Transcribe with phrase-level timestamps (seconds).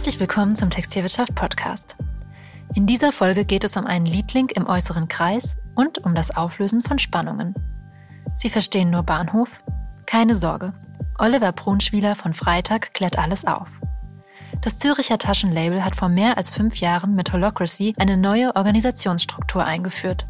[0.00, 1.98] Herzlich willkommen zum Textilwirtschaft Podcast.
[2.74, 6.80] In dieser Folge geht es um einen Leadlink im äußeren Kreis und um das Auflösen
[6.80, 7.54] von Spannungen.
[8.34, 9.60] Sie verstehen nur Bahnhof?
[10.06, 10.72] Keine Sorge.
[11.18, 13.78] Oliver Brunschwieler von Freitag klärt alles auf.
[14.62, 20.26] Das Züricher Taschenlabel hat vor mehr als fünf Jahren mit Holocracy eine neue Organisationsstruktur eingeführt.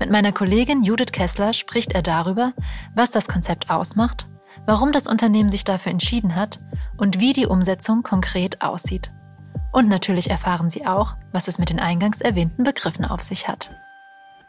[0.00, 2.54] Mit meiner Kollegin Judith Kessler spricht er darüber,
[2.94, 4.28] was das Konzept ausmacht,
[4.66, 6.60] warum das Unternehmen sich dafür entschieden hat
[6.96, 9.12] und wie die Umsetzung konkret aussieht.
[9.72, 13.72] Und natürlich erfahren Sie auch, was es mit den eingangs erwähnten Begriffen auf sich hat.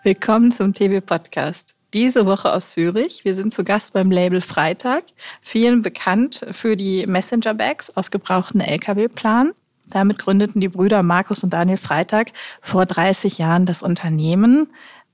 [0.03, 1.75] Willkommen zum TV-Podcast.
[1.93, 3.23] Diese Woche aus Zürich.
[3.23, 5.03] Wir sind zu Gast beim Label Freitag,
[5.41, 9.53] vielen bekannt für die Messenger-Bags aus gebrauchten Lkw-Plan.
[9.87, 14.67] Damit gründeten die Brüder Markus und Daniel Freitag vor 30 Jahren das Unternehmen.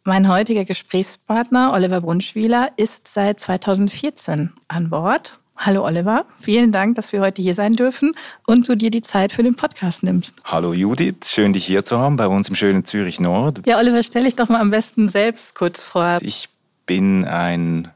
[0.03, 5.39] Mein heutiger Gesprächspartner Oliver Brunschwieler ist seit 2014 an Bord.
[5.55, 8.15] Hallo Oliver, vielen Dank, dass wir heute hier sein dürfen
[8.47, 10.41] und du dir die Zeit für den Podcast nimmst.
[10.43, 13.61] Hallo Judith, schön dich hier zu haben bei uns im schönen Zürich Nord.
[13.67, 16.17] Ja, Oliver, stell dich doch mal am besten selbst kurz vor.
[16.21, 16.49] Ich
[16.87, 17.91] bin ein,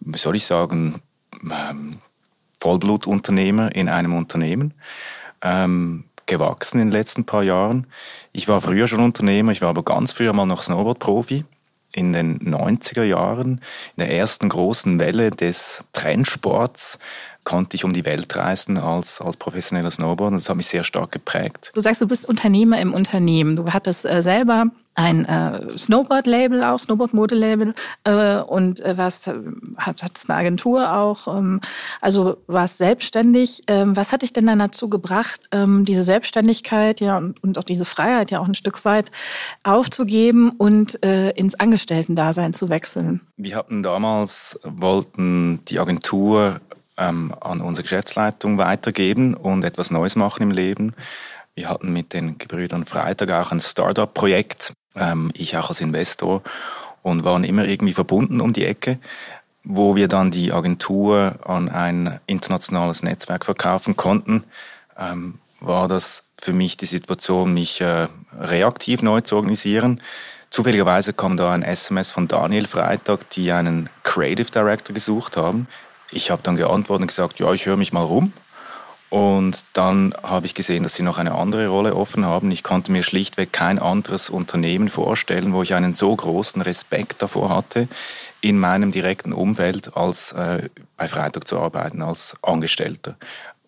[0.00, 1.00] wie soll ich sagen,
[1.42, 1.96] ähm,
[2.60, 4.74] Vollblutunternehmer in einem Unternehmen.
[5.40, 6.04] Ähm,
[6.34, 7.86] gewachsen in den letzten paar Jahren.
[8.32, 11.44] Ich war früher schon Unternehmer, ich war aber ganz früher mal noch Snowboard-Profi
[11.92, 13.60] in den 90er Jahren,
[13.96, 16.98] in der ersten großen Welle des Trendsports,
[17.44, 21.12] konnte ich um die Welt reisen als, als professioneller Snowboarder das hat mich sehr stark
[21.12, 21.70] geprägt.
[21.74, 23.54] Du sagst, du bist Unternehmer im Unternehmen.
[23.54, 29.26] Du hattest äh, selber ein äh, Snowboard-Label auch, Snowboard-Mode-Label äh, und äh, was
[29.76, 31.60] hat, hat eine Agentur auch, ähm,
[32.00, 33.64] also warst selbstständig.
[33.66, 37.64] Ähm, was hat dich denn dann dazu gebracht, ähm, diese Selbstständigkeit ja und, und auch
[37.64, 39.10] diese Freiheit ja auch ein Stück weit
[39.62, 43.20] aufzugeben und äh, ins Angestellten-Dasein zu wechseln?
[43.36, 46.60] Wir hatten damals, wollten die Agentur
[46.96, 50.94] ähm, an unsere Geschäftsleitung weitergeben und etwas Neues machen im Leben.
[51.54, 56.42] Wir hatten mit den Gebrüdern Freitag auch ein Startup-Projekt, ähm, ich auch als Investor,
[57.04, 58.98] und waren immer irgendwie verbunden um die Ecke,
[59.62, 64.44] wo wir dann die Agentur an ein internationales Netzwerk verkaufen konnten.
[64.98, 70.00] Ähm, war das für mich die Situation, mich äh, reaktiv neu zu organisieren.
[70.48, 75.68] Zufälligerweise kam da ein SMS von Daniel Freitag, die einen Creative Director gesucht haben.
[76.10, 78.32] Ich habe dann geantwortet und gesagt, ja, ich höre mich mal rum.
[79.14, 82.50] Und dann habe ich gesehen, dass sie noch eine andere Rolle offen haben.
[82.50, 87.48] Ich konnte mir schlichtweg kein anderes Unternehmen vorstellen, wo ich einen so großen Respekt davor
[87.50, 87.86] hatte,
[88.40, 93.14] in meinem direkten Umfeld als äh, bei Freitag zu arbeiten als Angestellter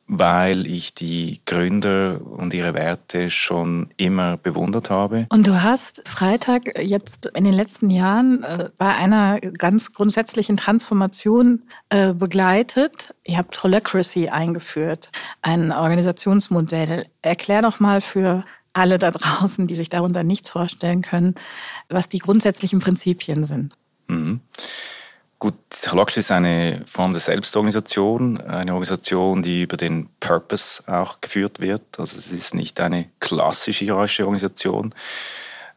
[0.09, 5.27] weil ich die Gründer und ihre Werte schon immer bewundert habe.
[5.31, 11.63] Und du hast Freitag jetzt in den letzten Jahren äh, bei einer ganz grundsätzlichen Transformation
[11.89, 13.15] äh, begleitet.
[13.25, 15.11] Ihr habt Holacracy eingeführt,
[15.43, 17.05] ein Organisationsmodell.
[17.23, 21.35] Erklär doch mal für alle da draußen, die sich darunter nichts vorstellen können,
[21.89, 23.75] was die grundsätzlichen Prinzipien sind.
[24.07, 24.41] Mhm.
[25.39, 25.55] Gut,
[25.87, 31.83] Halaxisch ist eine Form der Selbstorganisation, eine Organisation, die über den Purpose auch geführt wird.
[31.99, 34.95] Also es ist nicht eine klassische hierarchische Organisation.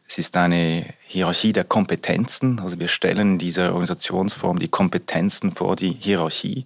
[0.08, 2.58] Es ist eine Hierarchie der Kompetenzen.
[2.60, 6.64] Also wir stellen in dieser Organisationsform die Kompetenzen vor die Hierarchie.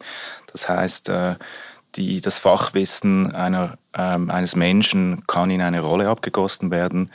[0.53, 1.35] Das heißt, äh,
[1.97, 7.11] die, das Fachwissen einer, ähm, eines Menschen kann in eine Rolle abgegossen werden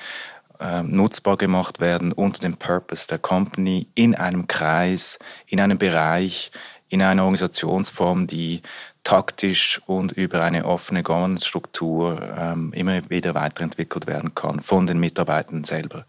[0.59, 6.51] äh, nutzbar gemacht werden unter dem Purpose der Company in einem Kreis, in einem Bereich,
[6.89, 8.61] in einer Organisationsform, die
[9.03, 15.63] taktisch und über eine offene Governance-Struktur ähm, immer wieder weiterentwickelt werden kann von den Mitarbeitern
[15.63, 16.05] selber.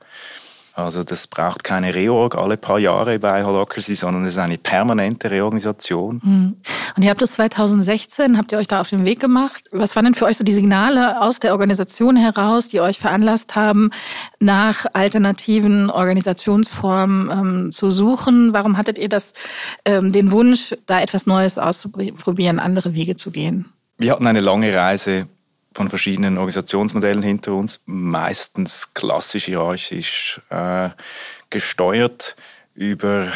[0.75, 5.31] Also das braucht keine Reorg alle paar Jahre bei Holocracy, sondern es ist eine permanente
[5.31, 6.21] Reorganisation.
[6.23, 6.57] Mhm.
[6.97, 9.69] Und ihr habt das 2016, habt ihr euch da auf den Weg gemacht.
[9.73, 13.57] Was waren denn für euch so die Signale aus der Organisation heraus, die euch veranlasst
[13.57, 13.91] haben,
[14.39, 18.53] nach alternativen Organisationsformen ähm, zu suchen?
[18.53, 19.33] Warum hattet ihr das,
[19.85, 23.67] ähm, den Wunsch, da etwas Neues auszuprobieren, andere Wege zu gehen?
[23.99, 25.29] Wir hatten eine lange Reise
[25.73, 30.91] von verschiedenen Organisationsmodellen hinter uns, meistens klassisch hierarchisch äh,
[31.51, 32.37] gesteuert
[32.75, 33.29] über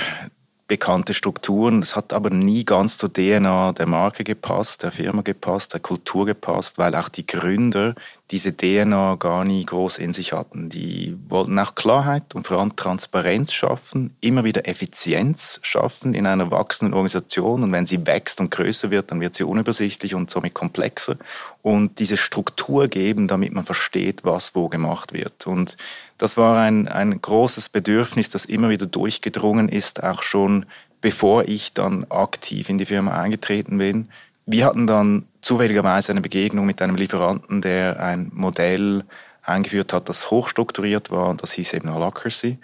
[0.67, 1.83] bekannte Strukturen.
[1.83, 6.27] Es hat aber nie ganz zur DNA der Marke gepasst, der Firma gepasst, der Kultur
[6.27, 7.95] gepasst, weil auch die Gründer
[8.31, 10.71] diese DNA gar nie groß in sich hatten.
[10.71, 16.51] Die wollten auch Klarheit und vor allem Transparenz schaffen, immer wieder Effizienz schaffen in einer
[16.51, 17.63] wachsenden Organisation.
[17.63, 21.17] Und wenn sie wächst und größer wird, dann wird sie unübersichtlich und somit komplexer.
[21.61, 25.47] Und diese Struktur geben, damit man versteht, was wo gemacht wird.
[25.47, 25.77] Und
[26.17, 30.65] das war ein, ein großes Bedürfnis, das immer wieder durchgedrungen ist, auch schon
[31.03, 34.09] bevor ich dann aktiv in die Firma eingetreten bin
[34.47, 39.05] wir hatten dann zufälligerweise eine Begegnung mit einem Lieferanten, der ein Modell
[39.43, 42.59] eingeführt hat, das hochstrukturiert war und das hieß eben Holacracy.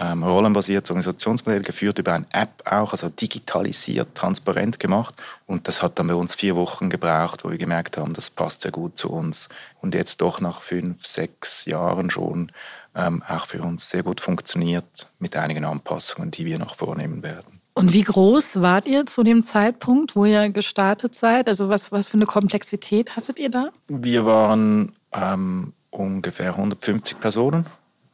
[0.00, 5.14] Ähm, rollenbasiertes Organisationsmodell, geführt über eine App auch, also digitalisiert, transparent gemacht.
[5.46, 8.62] Und das hat dann bei uns vier Wochen gebraucht, wo wir gemerkt haben, das passt
[8.62, 9.48] sehr gut zu uns.
[9.80, 12.50] Und jetzt doch nach fünf, sechs Jahren schon
[12.96, 17.53] ähm, auch für uns sehr gut funktioniert mit einigen Anpassungen, die wir noch vornehmen werden.
[17.76, 21.48] Und wie groß wart ihr zu dem Zeitpunkt, wo ihr gestartet seid?
[21.48, 23.70] Also was, was für eine Komplexität hattet ihr da?
[23.88, 27.66] Wir waren ähm, ungefähr 150 Personen,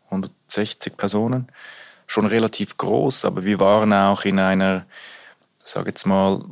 [0.06, 1.48] 160 Personen.
[2.06, 4.86] Schon relativ groß, aber wir waren auch in einer,
[5.62, 6.42] sage jetzt mal,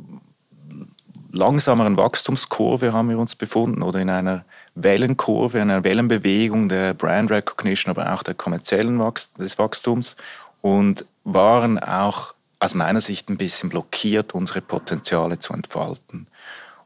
[1.31, 4.45] langsameren Wachstumskurve haben wir uns befunden oder in einer
[4.75, 10.15] Wellenkurve, einer Wellenbewegung der Brand Recognition, aber auch der kommerziellen Wachst des Wachstums
[10.61, 16.27] und waren auch aus meiner Sicht ein bisschen blockiert, unsere Potenziale zu entfalten.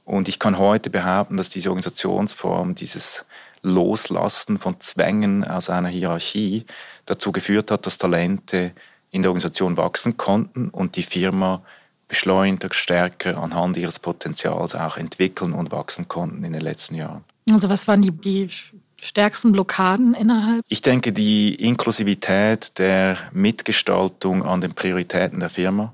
[0.05, 3.25] Und ich kann heute behaupten, dass diese Organisationsform, dieses
[3.61, 6.65] Loslassen von Zwängen aus einer Hierarchie
[7.05, 8.73] dazu geführt hat, dass Talente
[9.11, 11.63] in der Organisation wachsen konnten und die Firma
[12.07, 17.23] beschleunigt, stärker anhand ihres Potenzials auch entwickeln und wachsen konnten in den letzten Jahren.
[17.49, 18.49] Also was waren die, die
[18.97, 20.65] stärksten Blockaden innerhalb?
[20.69, 25.93] Ich denke, die Inklusivität der Mitgestaltung an den Prioritäten der Firma.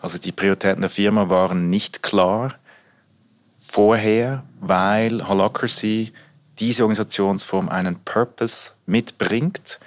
[0.00, 2.54] Also die Prioritäten der Firma waren nicht klar
[3.56, 6.12] vorher, weil Holacracy
[6.58, 9.78] diese Organisationsform einen Purpose mitbringt.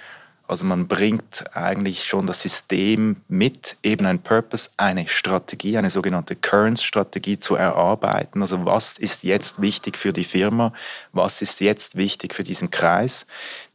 [0.48, 6.36] Also man bringt eigentlich schon das System mit, eben ein Purpose, eine Strategie, eine sogenannte
[6.36, 8.42] Currents-Strategie zu erarbeiten.
[8.42, 10.72] Also was ist jetzt wichtig für die Firma?
[11.12, 13.26] Was ist jetzt wichtig für diesen Kreis?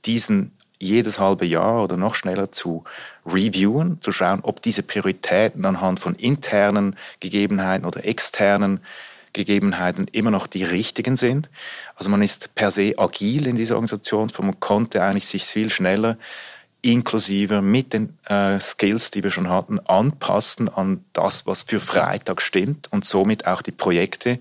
[0.06, 2.84] Diesen jedes halbe Jahr oder noch schneller zu
[3.26, 8.80] reviewen, zu schauen, ob diese Prioritäten anhand von internen Gegebenheiten oder externen
[9.34, 11.50] Gegebenheiten immer noch die richtigen sind.
[11.96, 16.18] Also man ist per se agil in dieser Organisation, man konnte eigentlich sich viel schneller
[16.82, 22.42] inklusive mit den äh, Skills, die wir schon hatten, anpassen an das, was für Freitag
[22.42, 24.40] stimmt und somit auch die Projekte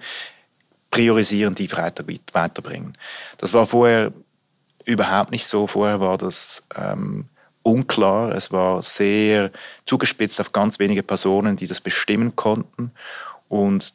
[0.90, 2.94] priorisieren, die Freitag weiterbringen.
[3.38, 4.12] Das war vorher
[4.84, 5.66] überhaupt nicht so.
[5.66, 7.26] Vorher war das ähm,
[7.62, 8.34] unklar.
[8.34, 9.50] Es war sehr
[9.86, 12.92] zugespitzt auf ganz wenige Personen, die das bestimmen konnten.
[13.48, 13.94] Und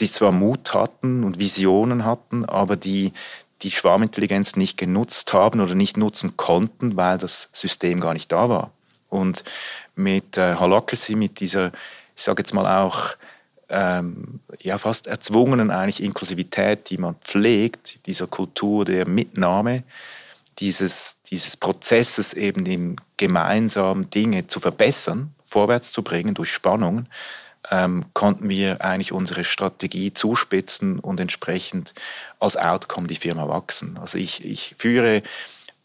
[0.00, 3.12] die zwar Mut hatten und Visionen hatten, aber die
[3.62, 8.48] die Schwarmintelligenz nicht genutzt haben oder nicht nutzen konnten, weil das System gar nicht da
[8.48, 8.70] war.
[9.08, 9.44] Und
[9.94, 11.72] mit äh, Holacracy, mit dieser,
[12.16, 13.16] ich sage jetzt mal auch,
[13.68, 19.82] ähm, ja fast erzwungenen eigentlich Inklusivität, die man pflegt, dieser Kultur der Mitnahme,
[20.58, 27.08] dieses, dieses Prozesses eben in gemeinsam Dinge zu verbessern, vorwärts zu bringen durch Spannungen,
[27.70, 31.94] ähm, konnten wir eigentlich unsere Strategie zuspitzen und entsprechend
[32.40, 33.98] als Outcome die Firma wachsen.
[34.00, 35.22] Also ich, ich führe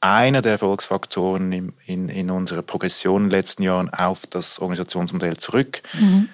[0.01, 5.37] einer der Erfolgsfaktoren in, in, in unserer Progression in den letzten Jahren auf das Organisationsmodell
[5.37, 5.81] zurück.
[5.93, 6.29] Mhm.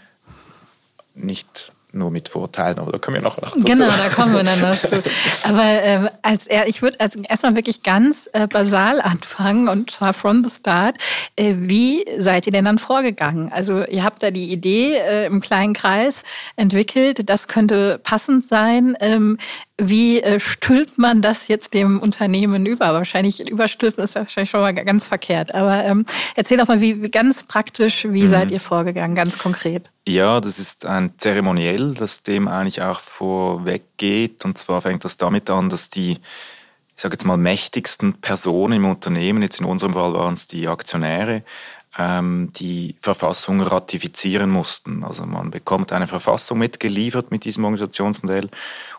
[1.16, 3.60] Nicht nur mit Vorteilen, aber da kommen wir noch dazu.
[3.60, 4.88] Genau, da kommen wir dann dazu.
[5.44, 10.13] Aber ähm, als er, ich würde also erstmal wirklich ganz äh, basal anfangen und zwar
[10.13, 10.98] from the start.
[11.36, 13.51] Äh, wie seid ihr denn dann vorgegangen?
[13.51, 16.24] Also ihr habt da die Idee äh, im kleinen Kreis
[16.56, 18.98] entwickelt, das könnte passend sein.
[19.00, 19.38] Ähm,
[19.80, 22.94] wie äh, stülpt man das jetzt dem Unternehmen über?
[22.94, 25.53] Wahrscheinlich überstülpen ist wahrscheinlich schon mal ganz verkehrt.
[25.56, 28.30] Aber ähm, erzähl doch mal, wie, ganz praktisch, wie mhm.
[28.30, 29.92] seid ihr vorgegangen, ganz konkret?
[30.08, 34.46] Ja, das ist ein Zeremoniell, das dem eigentlich auch vorweggeht.
[34.46, 36.18] Und zwar fängt das damit an, dass die
[36.96, 40.68] ich sage jetzt mal, mächtigsten Personen im Unternehmen, jetzt in unserem Fall waren es die
[40.68, 41.44] Aktionäre,
[41.95, 45.03] die Verfassung ratifizieren mussten.
[45.03, 48.50] Also man bekommt eine Verfassung mitgeliefert mit diesem Organisationsmodell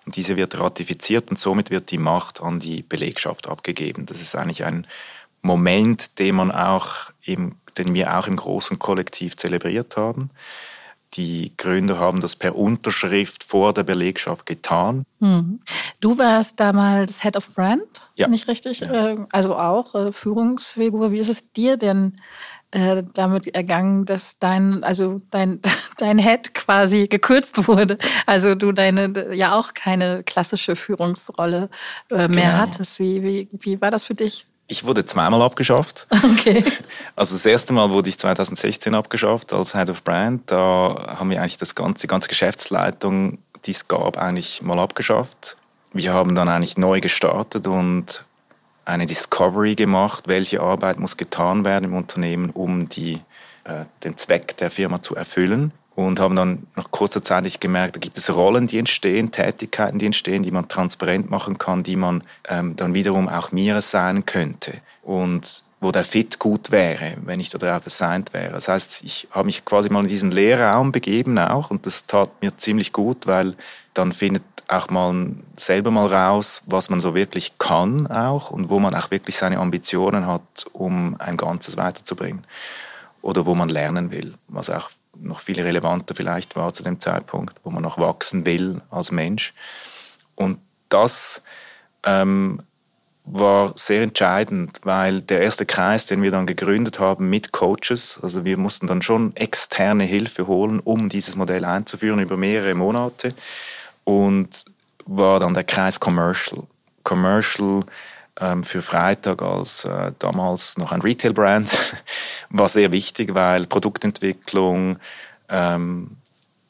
[0.06, 4.06] und diese wird ratifiziert und somit wird die Macht an die Belegschaft abgegeben.
[4.06, 4.86] Das ist eigentlich ein
[5.42, 10.30] Moment, den man auch im, den wir auch im großen Kollektiv zelebriert haben.
[11.14, 15.04] Die Gründer haben das per Unterschrift vor der Belegschaft getan.
[15.20, 15.60] Mhm.
[16.00, 17.82] Du warst damals Head of Brand,
[18.16, 18.26] ja.
[18.26, 18.80] nicht richtig?
[18.80, 19.10] Ja.
[19.10, 21.12] Äh, also auch äh, Führungsfigur.
[21.12, 22.20] Wie ist es dir denn
[22.74, 25.60] äh, damit ergangen, dass dein, also dein,
[25.98, 27.98] dein Head quasi gekürzt wurde.
[28.26, 31.70] Also du deine ja auch keine klassische Führungsrolle
[32.10, 32.58] äh, mehr genau.
[32.58, 32.98] hattest.
[32.98, 34.46] Wie, wie, wie war das für dich?
[34.66, 36.06] Ich wurde zweimal abgeschafft.
[36.24, 36.64] Okay.
[37.16, 40.50] Also das erste Mal wurde ich 2016 abgeschafft als Head of Brand.
[40.50, 45.56] Da haben wir eigentlich das ganze, die ganze Geschäftsleitung, die es gab, eigentlich mal abgeschafft.
[45.92, 48.24] Wir haben dann eigentlich neu gestartet und
[48.84, 53.20] eine Discovery gemacht, welche Arbeit muss getan werden im Unternehmen, um die,
[53.64, 55.72] äh, den Zweck der Firma zu erfüllen.
[55.96, 60.06] und haben dann nach kurzer Zeit gemerkt, da gibt es Rollen, die entstehen, Tätigkeiten, die
[60.06, 64.72] entstehen, die man transparent machen kann, die man ähm, dann wiederum auch mir sein könnte
[65.02, 68.52] und wo der Fit gut wäre, wenn ich darauf assigned wäre.
[68.52, 72.30] Das heißt, ich habe mich quasi mal in diesen Lehrraum begeben auch und das tat
[72.42, 73.54] mir ziemlich gut, weil
[73.92, 78.78] dann findet auch mal selber mal raus, was man so wirklich kann auch und wo
[78.78, 82.44] man auch wirklich seine Ambitionen hat, um ein Ganzes weiterzubringen
[83.22, 87.60] oder wo man lernen will, was auch noch viel relevanter vielleicht war zu dem Zeitpunkt,
[87.62, 89.54] wo man noch wachsen will als Mensch.
[90.34, 91.42] Und das
[92.04, 92.60] ähm,
[93.24, 98.44] war sehr entscheidend, weil der erste Kreis, den wir dann gegründet haben mit Coaches, also
[98.44, 103.34] wir mussten dann schon externe Hilfe holen, um dieses Modell einzuführen über mehrere Monate
[104.04, 104.64] und
[105.06, 106.62] war dann der Kreis Commercial.
[107.02, 107.84] Commercial
[108.40, 111.70] ähm, für Freitag als äh, damals noch ein Retail-Brand
[112.50, 114.98] war sehr wichtig, weil Produktentwicklung,
[115.48, 116.16] ähm,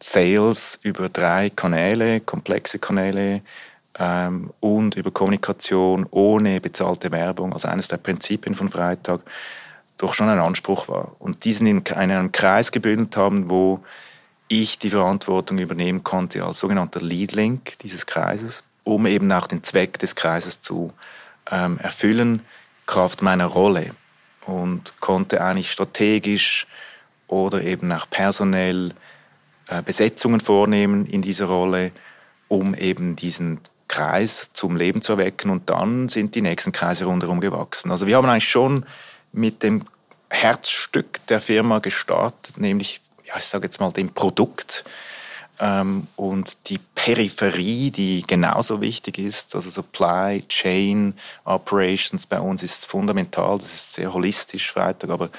[0.02, 3.40] Sales über drei Kanäle, komplexe Kanäle
[3.98, 9.20] ähm, und über Kommunikation ohne bezahlte Werbung, also eines der Prinzipien von Freitag,
[9.96, 11.12] doch schon ein Anspruch war.
[11.18, 13.80] Und diesen in einen Kreis gebündelt haben, wo
[14.48, 19.62] ich die Verantwortung übernehmen konnte als sogenannter Lead Link dieses Kreises, um eben auch den
[19.62, 20.92] Zweck des Kreises zu
[21.50, 22.44] ähm, erfüllen,
[22.86, 23.94] Kraft meiner Rolle
[24.46, 26.66] und konnte eigentlich strategisch
[27.26, 28.92] oder eben auch personell
[29.68, 31.92] äh, Besetzungen vornehmen in dieser Rolle,
[32.48, 37.40] um eben diesen Kreis zum Leben zu erwecken und dann sind die nächsten Kreise rundherum
[37.40, 37.90] gewachsen.
[37.90, 38.84] Also wir haben eigentlich schon
[39.32, 39.84] mit dem
[40.30, 43.00] Herzstück der Firma gestartet, nämlich,
[43.34, 44.84] ja, ich sage jetzt mal, dem Produkt
[45.60, 51.14] ähm, und die Peripherie, die genauso wichtig ist, also Supply Chain
[51.44, 55.30] Operations bei uns ist fundamental, das ist sehr holistisch Freitag, aber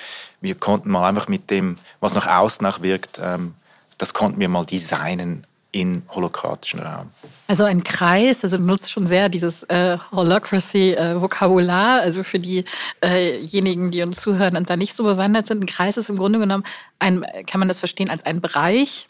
[0.41, 3.55] wir konnten mal einfach mit dem, was nach außen nachwirkt, ähm,
[3.97, 7.11] das konnten wir mal designen in holokratischen Raum.
[7.47, 13.91] Also ein Kreis, also nutzt schon sehr dieses äh, Holocracy-Vokabular, äh, also für diejenigen, äh
[13.91, 15.61] die uns zuhören und da nicht so bewandert sind.
[15.61, 16.63] Ein Kreis ist im Grunde genommen,
[16.97, 19.07] ein, kann man das verstehen als ein Bereich,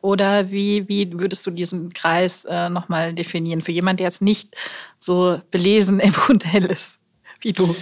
[0.00, 4.54] oder wie, wie würdest du diesen Kreis äh, nochmal definieren für jemanden, der jetzt nicht
[4.98, 6.98] so belesen im Modell ist
[7.40, 7.74] wie du?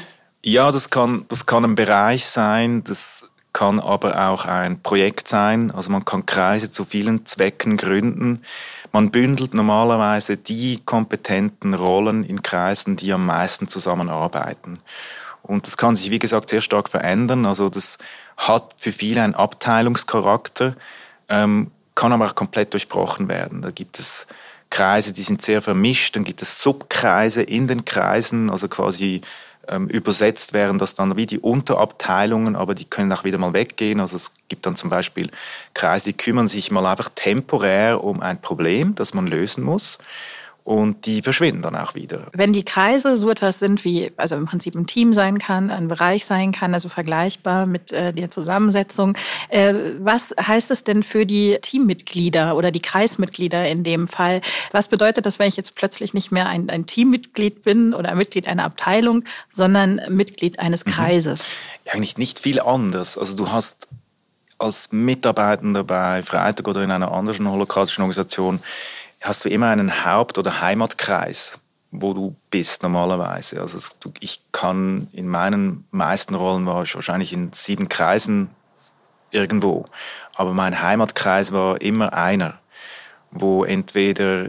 [0.44, 5.70] Ja, das kann, das kann ein Bereich sein, das kann aber auch ein Projekt sein.
[5.70, 8.42] Also man kann Kreise zu vielen Zwecken gründen.
[8.96, 14.78] Man bündelt normalerweise die kompetenten Rollen in Kreisen, die am meisten zusammenarbeiten.
[15.42, 17.44] Und das kann sich, wie gesagt, sehr stark verändern.
[17.44, 17.98] Also das
[18.38, 20.76] hat für viele einen Abteilungscharakter.
[21.28, 23.60] Ähm, kann aber auch komplett durchbrochen werden.
[23.60, 24.26] Da gibt es
[24.70, 29.20] Kreise, die sind sehr vermischt, dann gibt es Subkreise in den Kreisen, also quasi
[29.88, 34.00] übersetzt wären das dann wie die Unterabteilungen, aber die können auch wieder mal weggehen.
[34.00, 35.30] Also es gibt dann zum Beispiel
[35.74, 39.98] Kreise, die kümmern sich mal einfach temporär um ein Problem, das man lösen muss
[40.66, 42.26] und die verschwinden dann auch wieder.
[42.32, 45.86] Wenn die Kreise so etwas sind wie, also im Prinzip ein Team sein kann, ein
[45.86, 49.16] Bereich sein kann, also vergleichbar mit äh, der Zusammensetzung,
[49.48, 54.40] äh, was heißt es denn für die Teammitglieder oder die Kreismitglieder in dem Fall?
[54.72, 58.48] Was bedeutet das, wenn ich jetzt plötzlich nicht mehr ein, ein Teammitglied bin oder Mitglied
[58.48, 60.90] einer Abteilung, sondern Mitglied eines mhm.
[60.90, 61.44] Kreises?
[61.84, 63.16] Ja, eigentlich nicht viel anders.
[63.16, 63.86] Also du hast
[64.58, 68.60] als Mitarbeitender bei Freitag oder in einer anderen holokratischen Organisation
[69.22, 71.58] hast du immer einen Haupt- oder Heimatkreis,
[71.90, 73.60] wo du bist normalerweise.
[73.60, 73.78] Also
[74.20, 78.50] ich kann in meinen meisten Rollen war ich wahrscheinlich in sieben Kreisen
[79.30, 79.84] irgendwo,
[80.34, 82.58] aber mein Heimatkreis war immer einer,
[83.30, 84.48] wo entweder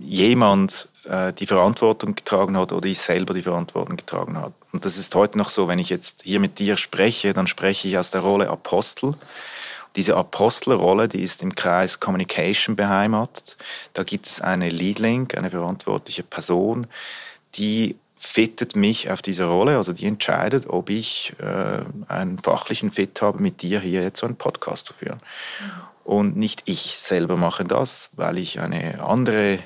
[0.00, 4.54] jemand äh, die Verantwortung getragen hat oder ich selber die Verantwortung getragen habe.
[4.72, 7.88] Und das ist heute noch so, wenn ich jetzt hier mit dir spreche, dann spreche
[7.88, 9.14] ich aus der Rolle Apostel.
[9.96, 13.56] Diese Apostelrolle, die ist im Kreis Communication beheimatet.
[13.92, 16.86] Da gibt es eine Lead Link, eine verantwortliche Person,
[17.54, 23.20] die fittet mich auf diese Rolle, also die entscheidet, ob ich äh, einen fachlichen Fit
[23.20, 25.20] habe, mit dir hier jetzt so einen Podcast zu führen.
[26.04, 29.58] Und nicht ich selber mache das, weil ich eine andere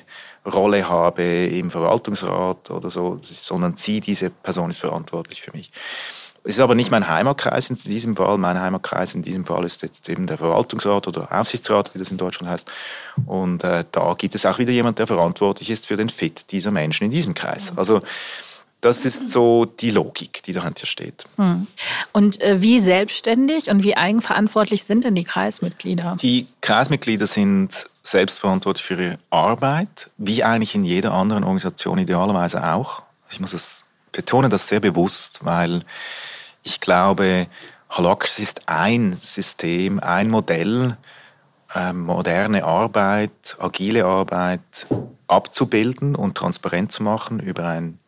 [0.45, 5.71] Rolle habe im Verwaltungsrat oder so, sondern sie, diese Person ist verantwortlich für mich.
[6.43, 8.37] Es ist aber nicht mein Heimatkreis in diesem Fall.
[8.37, 12.17] Mein Heimatkreis in diesem Fall ist jetzt eben der Verwaltungsrat oder Aufsichtsrat, wie das in
[12.17, 12.71] Deutschland heißt.
[13.25, 16.71] Und äh, da gibt es auch wieder jemand, der verantwortlich ist für den Fit dieser
[16.71, 17.73] Menschen in diesem Kreis.
[17.75, 18.01] Also
[18.81, 21.25] das ist so die Logik, die dahinter steht.
[21.35, 21.67] Hm.
[22.13, 26.15] Und äh, wie selbstständig und wie eigenverantwortlich sind denn die Kreismitglieder?
[26.21, 33.03] Die Kreismitglieder sind selbstverantwortlich für ihre Arbeit, wie eigentlich in jeder anderen Organisation idealerweise auch.
[33.29, 35.81] Ich muss es betonen, das sehr bewusst, weil
[36.69, 37.47] ich glaube,
[37.89, 40.97] Holacracy ist ein System, ein Modell
[41.73, 44.87] äh, moderne Arbeit, agile Arbeit
[45.27, 47.99] abzubilden und transparent zu machen über ein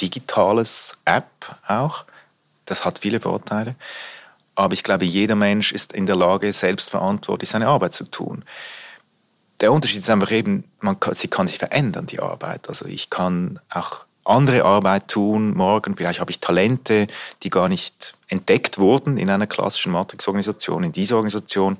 [0.00, 1.30] digitales App
[1.66, 2.04] auch.
[2.66, 3.74] Das hat viele Vorteile.
[4.54, 8.44] Aber ich glaube, jeder Mensch ist in der Lage, selbstverantwortlich seine Arbeit zu tun.
[9.60, 12.68] Der Unterschied ist einfach eben, man kann, sie kann sich verändern, die Arbeit.
[12.68, 15.96] Also ich kann auch andere Arbeit tun morgen.
[15.96, 17.06] Vielleicht habe ich Talente,
[17.42, 21.78] die gar nicht entdeckt wurden in einer klassischen Matrix-Organisation, in dieser Organisation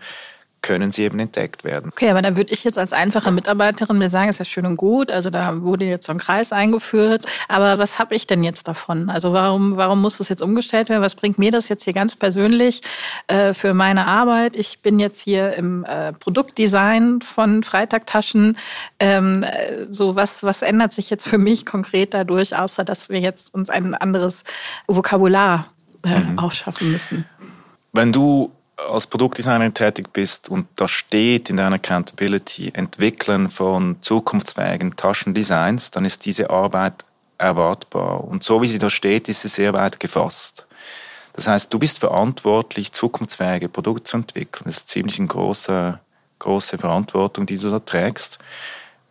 [0.62, 1.90] können sie eben entdeckt werden.
[1.92, 4.76] Okay, aber da würde ich jetzt als einfache Mitarbeiterin mir sagen, ist ja schön und
[4.76, 8.68] gut, also da wurde jetzt so ein Kreis eingeführt, aber was habe ich denn jetzt
[8.68, 9.10] davon?
[9.10, 11.02] Also warum, warum muss das jetzt umgestellt werden?
[11.02, 12.80] Was bringt mir das jetzt hier ganz persönlich
[13.28, 14.56] äh, für meine Arbeit?
[14.56, 18.56] Ich bin jetzt hier im äh, Produktdesign von Freitagtaschen.
[18.98, 23.20] Ähm, äh, so was, was ändert sich jetzt für mich konkret dadurch, außer dass wir
[23.20, 24.44] jetzt uns ein anderes
[24.86, 25.66] Vokabular
[26.04, 26.38] äh, mhm.
[26.38, 27.24] aufschaffen müssen?
[27.92, 28.50] Wenn du
[28.86, 36.04] als Produktdesigner tätig bist und da steht in deiner Accountability Entwickeln von zukunftsfähigen Taschendesigns, dann
[36.04, 37.04] ist diese Arbeit
[37.38, 38.24] erwartbar.
[38.24, 40.66] Und so wie sie da steht, ist sie sehr weit gefasst.
[41.32, 44.64] Das heißt, du bist verantwortlich, zukunftsfähige Produkte zu entwickeln.
[44.64, 46.00] Das ist ziemlich eine große,
[46.38, 48.38] große Verantwortung, die du da trägst.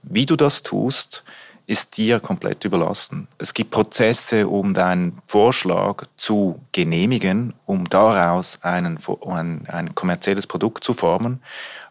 [0.03, 1.23] Wie du das tust,
[1.67, 3.27] ist dir komplett überlassen.
[3.37, 8.97] Es gibt Prozesse, um deinen Vorschlag zu genehmigen, um daraus einen,
[9.27, 11.41] ein, ein kommerzielles Produkt zu formen.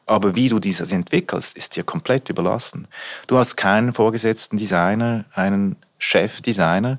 [0.06, 2.88] Aber wie du dieses entwickelst, ist dir komplett überlassen.
[3.26, 6.98] Du hast keinen vorgesetzten Designer, einen Chefdesigner,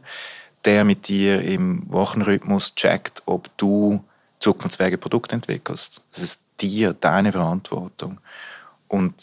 [0.65, 4.03] der mit dir im Wochenrhythmus checkt, ob du
[4.39, 6.01] zukunftsfähige Produkte entwickelst.
[6.11, 8.19] Das ist dir, deine Verantwortung.
[8.87, 9.13] Und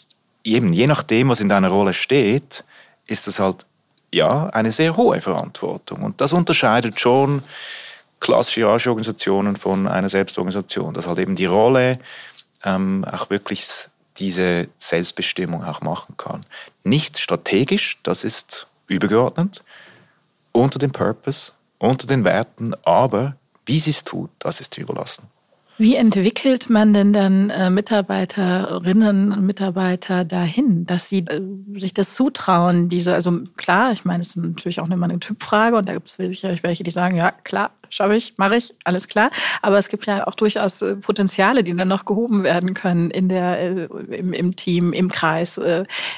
[0.43, 2.65] eben, je nachdem, was in deiner Rolle steht,
[3.07, 3.65] ist das halt
[4.11, 6.03] ja eine sehr hohe Verantwortung.
[6.03, 7.43] Und das unterscheidet schon
[8.19, 11.99] klassische Organisationen von einer Selbstorganisation, dass halt eben die Rolle
[12.63, 13.67] ähm, auch wirklich
[14.17, 16.45] diese Selbstbestimmung auch machen kann.
[16.83, 19.63] Nicht strategisch, das ist übergeordnet,
[20.51, 25.27] unter dem Purpose, unter den Werten, aber wie sie es tut, das ist überlassen.
[25.77, 31.41] Wie entwickelt man denn dann äh, Mitarbeiterinnen und Mitarbeiter dahin, dass sie äh,
[31.77, 32.87] sich das zutrauen?
[32.87, 36.07] Diese, also klar, ich meine, es ist natürlich auch immer eine Typfrage und da gibt
[36.07, 39.29] es sicherlich welche, die sagen, ja klar, schaffe ich, mache ich, alles klar.
[39.61, 43.27] Aber es gibt ja auch durchaus äh, Potenziale, die dann noch gehoben werden können in
[43.27, 45.59] der, im, im Team, im Kreis.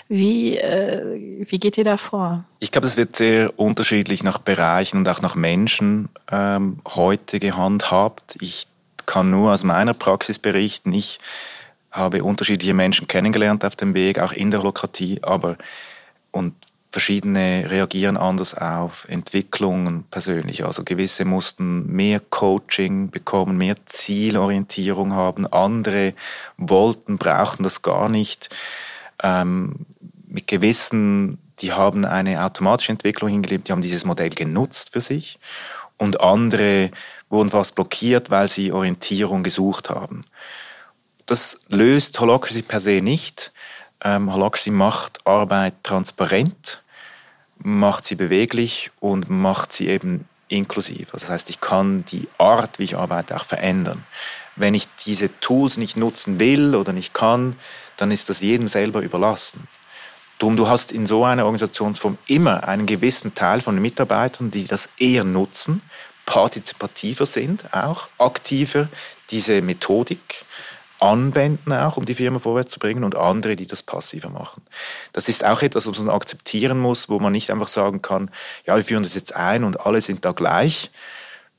[0.08, 2.44] Wie, wie geht ihr da vor?
[2.60, 8.38] Ich glaube, es wird sehr unterschiedlich nach Bereichen und auch nach Menschen ähm, heute gehandhabt.
[8.42, 8.68] Ich
[9.08, 10.94] kann nur aus meiner Praxis berichten.
[10.94, 11.20] Ich
[11.92, 15.58] habe unterschiedliche Menschen kennengelernt auf dem Weg, auch in der Holokratie, aber
[16.32, 16.54] und
[16.92, 20.64] verschiedene reagieren anders auf Entwicklungen persönlich.
[20.64, 26.14] Also gewisse mussten mehr Coaching bekommen, mehr Zielorientierung haben, andere
[26.58, 28.50] wollten, brauchten das gar nicht.
[29.22, 29.86] Ähm,
[30.28, 35.40] mit gewissen, die haben eine automatische Entwicklung hingelebt, die haben dieses Modell genutzt für sich
[35.98, 36.92] und andere
[37.30, 40.24] wurden fast blockiert, weil sie Orientierung gesucht haben.
[41.26, 43.52] Das löst Holacracy per se nicht.
[44.04, 46.82] Ähm, Holacracy macht Arbeit transparent,
[47.58, 51.14] macht sie beweglich und macht sie eben inklusiv.
[51.14, 54.06] Also das heißt, ich kann die Art, wie ich arbeite, auch verändern.
[54.56, 57.56] Wenn ich diese Tools nicht nutzen will oder nicht kann,
[57.98, 59.68] dann ist das jedem selber überlassen.
[60.40, 64.90] Drum, du hast in so einer Organisationsform immer einen gewissen Teil von Mitarbeitern, die das
[65.00, 65.82] eher nutzen,
[66.28, 68.90] partizipativer sind, auch aktiver
[69.32, 70.46] diese Methodik
[71.00, 74.62] anwenden, auch um die Firma vorwärts zu bringen und andere, die das passiver machen.
[75.14, 78.30] Das ist auch etwas, was man akzeptieren muss, wo man nicht einfach sagen kann,
[78.66, 80.92] ja, wir führen das jetzt ein und alle sind da gleich.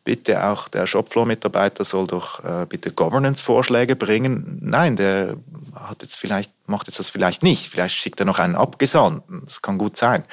[0.04, 4.59] Bitte auch der Shopfloor-Mitarbeiter soll doch äh, bitte Governance-Vorschläge bringen.
[4.62, 5.37] Nein, der
[5.74, 7.68] hat jetzt vielleicht, macht jetzt das vielleicht nicht.
[7.68, 9.42] Vielleicht schickt er noch einen Abgesandten.
[9.44, 10.24] Das kann gut sein.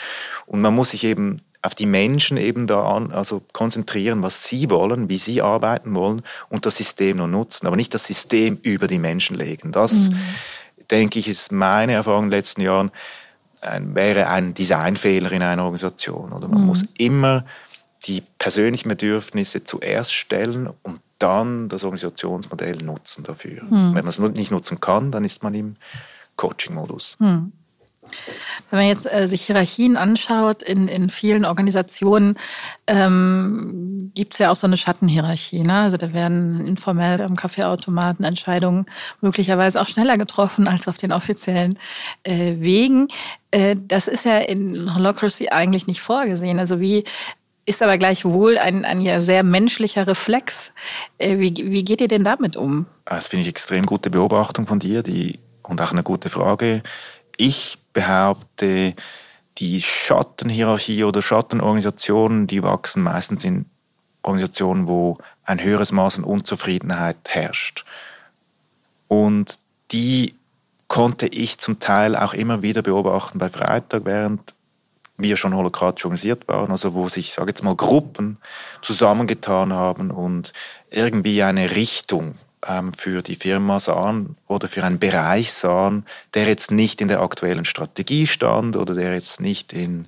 [0.45, 4.69] Und man muss sich eben auf die Menschen eben da an, also konzentrieren, was sie
[4.69, 8.88] wollen, wie sie arbeiten wollen und das System nur nutzen, aber nicht das System über
[8.88, 9.71] die Menschen legen.
[9.71, 10.19] Das, mhm.
[10.91, 12.91] denke ich, ist meine Erfahrung in den letzten Jahren,
[13.62, 16.34] ein, wäre ein Designfehler in einer Organisation.
[16.34, 16.67] Oder man mhm.
[16.67, 17.45] muss immer
[18.06, 23.63] die persönlichen Bedürfnisse zuerst stellen und dann das Organisationsmodell nutzen dafür.
[23.63, 23.95] Mhm.
[23.95, 25.78] Wenn man es nicht nutzen kann, dann ist man im
[26.36, 27.17] Coaching-Modus.
[28.70, 32.38] Wenn man jetzt äh, sich Hierarchien anschaut, in, in vielen Organisationen
[32.88, 35.63] ähm, gibt es ja auch so eine Schattenhierarchie.
[35.63, 35.74] Ne?
[35.74, 38.86] Also da werden informell am Kaffeeautomaten Entscheidungen
[39.22, 41.78] möglicherweise auch schneller getroffen als auf den offiziellen
[42.24, 43.08] äh, Wegen.
[43.52, 46.60] Äh, das ist ja in Holocracy eigentlich nicht vorgesehen.
[46.60, 47.04] Also wie
[47.65, 50.72] ist aber gleichwohl ein, ein ja sehr menschlicher Reflex.
[51.18, 52.86] Äh, wie, wie geht ihr denn damit um?
[53.06, 55.02] Das finde ich extrem gute Beobachtung von dir.
[55.02, 56.84] Die und auch eine gute Frage.
[57.38, 58.93] Ich behaupte,
[59.58, 63.65] die Schattenhierarchie oder Schattenorganisationen, die wachsen meistens in
[64.21, 67.86] Organisationen, wo ein höheres Maß an Unzufriedenheit herrscht.
[69.08, 69.60] Und
[69.91, 70.36] die
[70.88, 74.53] konnte ich zum Teil auch immer wieder beobachten bei Freitag, während
[75.17, 78.38] wir schon holokratisch organisiert waren, also wo sich, sage jetzt mal, Gruppen
[78.81, 80.51] zusammengetan haben und
[80.89, 82.36] irgendwie eine Richtung
[82.67, 87.21] ähm, für die Firma sahen oder für einen Bereich sahen, der jetzt nicht in der
[87.21, 90.08] aktuellen Strategie stand oder der jetzt nicht in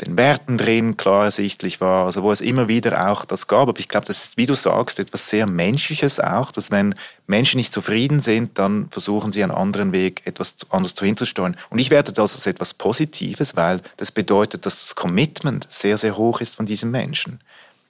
[0.00, 3.68] den Werten drin klar ersichtlich war, also wo es immer wieder auch das gab.
[3.68, 6.94] Aber ich glaube, das ist, wie du sagst, etwas sehr Menschliches auch, dass wenn
[7.26, 11.56] Menschen nicht zufrieden sind, dann versuchen sie einen anderen Weg, etwas anders zu hinzusteuern.
[11.68, 16.16] Und ich werte das als etwas Positives, weil das bedeutet, dass das Commitment sehr, sehr
[16.16, 17.40] hoch ist von diesen Menschen,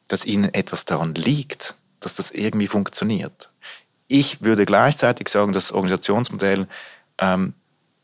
[0.08, 3.49] dass ihnen etwas daran liegt, dass das irgendwie funktioniert.
[4.12, 6.66] Ich würde gleichzeitig sagen, dass das Organisationsmodell
[7.18, 7.54] ähm,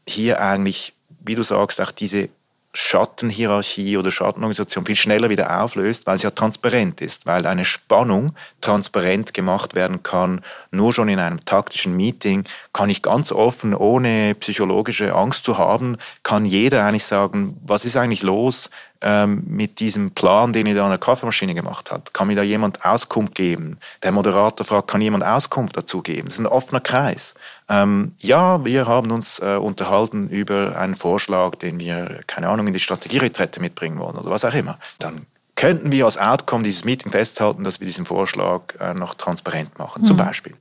[0.09, 0.93] hier eigentlich,
[1.25, 2.29] wie du sagst, auch diese
[2.75, 8.37] Schattenhierarchie oder Schattenorganisation viel schneller wieder auflöst, weil sie ja transparent ist, weil eine Spannung
[8.61, 10.43] transparent gemacht werden kann.
[10.71, 15.97] Nur schon in einem taktischen Meeting kann ich ganz offen, ohne psychologische Angst zu haben,
[16.23, 20.85] kann jeder eigentlich sagen, was ist eigentlich los ähm, mit diesem Plan, den ihr da
[20.85, 22.15] an der Kaffeemaschine gemacht hat?
[22.15, 23.79] Kann mir da jemand Auskunft geben?
[24.03, 26.27] Der Moderator fragt, kann jemand Auskunft dazu geben?
[26.27, 27.35] Das ist ein offener Kreis.
[27.69, 32.73] Ähm, ja, wir haben uns äh, unterhalten über einen Vorschlag, den wir, keine Ahnung, in
[32.73, 34.79] die Strategieretrette mitbringen wollen oder was auch immer.
[34.99, 39.79] Dann könnten wir als Outcome dieses Meeting festhalten, dass wir diesen Vorschlag äh, noch transparent
[39.79, 40.07] machen, mhm.
[40.07, 40.55] zum Beispiel.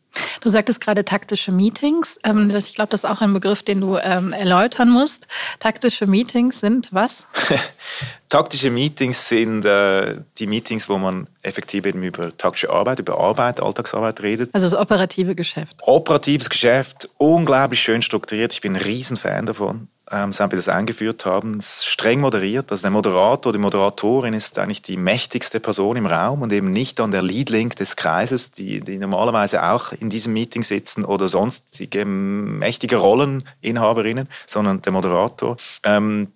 [0.46, 2.20] Du sagtest gerade taktische Meetings.
[2.24, 5.28] Ähm, ich glaube, das ist auch ein Begriff, den du ähm, erläutern musst.
[5.58, 7.26] Taktische Meetings sind was?
[8.30, 13.60] taktische Meetings sind äh, die Meetings, wo man effektiv eben über taktische Arbeit, über Arbeit,
[13.60, 14.52] Alltagsarbeit redet.
[14.54, 15.78] Also das operative Geschäft.
[15.82, 18.54] Operatives Geschäft, unglaublich schön strukturiert.
[18.54, 22.72] Ich bin ein Riesenfan davon ähm, wir das eingeführt haben, streng moderiert.
[22.72, 27.00] Also der Moderator, die Moderatorin ist eigentlich die mächtigste Person im Raum und eben nicht
[27.00, 32.06] dann der Lead-Link des Kreises, die, die normalerweise auch in diesem Meeting sitzen oder sonstige
[32.06, 35.58] mächtige Rolleninhaberinnen, sondern der Moderator.
[35.84, 36.32] Ähm,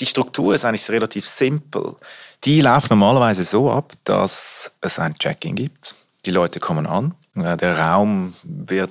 [0.00, 1.96] die Struktur ist eigentlich relativ simpel.
[2.44, 5.94] Die läuft normalerweise so ab, dass es ein Check-in gibt.
[6.26, 7.14] Die Leute kommen an.
[7.34, 8.90] Äh, der Raum wird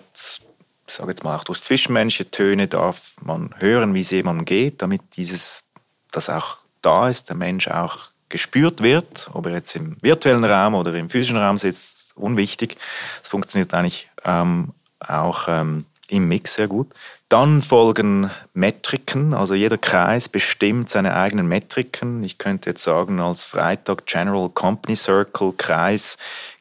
[0.87, 4.81] ich sage jetzt mal auch durch zwischenmenschliche Töne darf man hören, wie es jemandem geht,
[4.81, 5.63] damit dieses,
[6.11, 10.75] das auch da ist, der Mensch auch gespürt wird, ob er jetzt im virtuellen Raum
[10.75, 12.77] oder im physischen Raum sitzt, unwichtig.
[13.23, 16.93] Es funktioniert eigentlich ähm, auch ähm, im Mix sehr gut.
[17.29, 22.23] Dann folgen Metriken, also jeder Kreis bestimmt seine eigenen Metriken.
[22.23, 26.17] Ich könnte jetzt sagen, als Freitag General Company Circle Kreis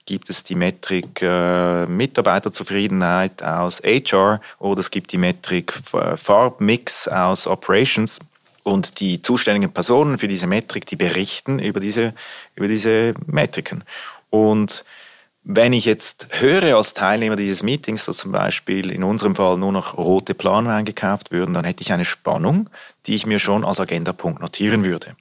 [0.06, 7.46] gibt es die Metrik äh, Mitarbeiterzufriedenheit aus HR oder es gibt die Metrik Farbmix aus
[7.46, 8.18] Operations.
[8.62, 12.14] Und die zuständigen Personen für diese Metrik, die berichten über diese,
[12.54, 13.84] über diese Metriken.
[14.30, 14.86] Und
[15.42, 19.72] wenn ich jetzt höre als Teilnehmer dieses Meetings, so zum Beispiel in unserem Fall nur
[19.72, 22.70] noch rote Planer eingekauft würden, dann hätte ich eine Spannung,
[23.06, 25.14] die ich mir schon als Agendapunkt notieren würde.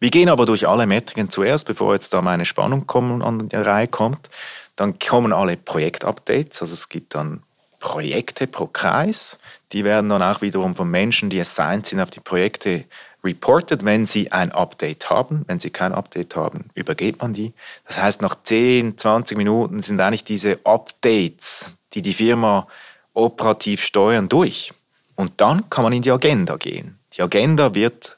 [0.00, 3.56] Wir gehen aber durch alle Metriken zuerst, bevor jetzt da meine Spannung kommen, an die
[3.56, 4.28] Reihe kommt.
[4.76, 7.42] Dann kommen alle Projektupdates, also es gibt dann
[7.78, 9.38] Projekte pro Kreis.
[9.72, 12.84] Die werden dann auch wiederum von Menschen, die assigned sind auf die Projekte,
[13.22, 15.44] reported, wenn sie ein Update haben.
[15.46, 17.52] Wenn sie kein Update haben, übergeht man die.
[17.86, 22.66] Das heißt, nach 10, 20 Minuten sind eigentlich diese Updates, die die Firma
[23.12, 24.72] operativ steuern, durch.
[25.16, 26.98] Und dann kann man in die Agenda gehen.
[27.14, 28.15] Die Agenda wird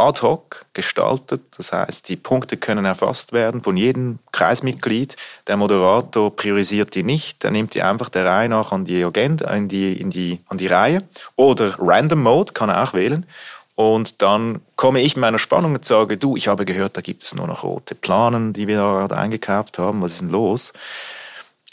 [0.00, 1.42] ad hoc gestaltet.
[1.56, 5.16] Das heißt, die Punkte können erfasst werden von jedem Kreismitglied.
[5.46, 9.50] Der Moderator priorisiert die nicht, er nimmt die einfach der Reihe nach an die Agenda,
[9.54, 11.02] in die, in die, an die Reihe.
[11.36, 13.26] Oder Random Mode kann er auch wählen.
[13.74, 17.34] Und dann komme ich meiner Spannung und sage, du, ich habe gehört, da gibt es
[17.34, 20.02] nur noch rote Planen, die wir gerade eingekauft haben.
[20.02, 20.74] Was ist denn los?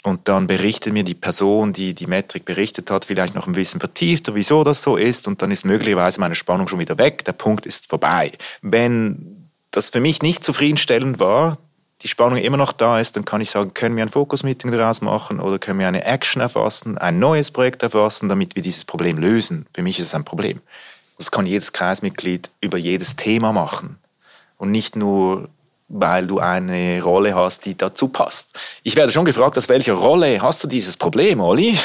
[0.08, 3.78] Und dann berichtet mir die Person, die die Metrik berichtet hat, vielleicht noch ein bisschen
[3.78, 5.28] vertiefter, wieso das so ist.
[5.28, 7.24] Und dann ist möglicherweise meine Spannung schon wieder weg.
[7.26, 8.32] Der Punkt ist vorbei.
[8.62, 11.58] Wenn das für mich nicht zufriedenstellend war,
[12.02, 15.00] die Spannung immer noch da ist, dann kann ich sagen, können wir ein Fokus-Meeting daraus
[15.00, 19.18] machen oder können wir eine Action erfassen, ein neues Projekt erfassen, damit wir dieses Problem
[19.18, 19.66] lösen.
[19.74, 20.60] Für mich ist es ein Problem.
[21.18, 23.98] Das kann jedes Kreismitglied über jedes Thema machen
[24.56, 25.48] und nicht nur
[25.88, 28.50] weil du eine Rolle hast, die dazu passt.
[28.82, 31.78] Ich werde schon gefragt, aus welcher Rolle hast du dieses Problem, Olli?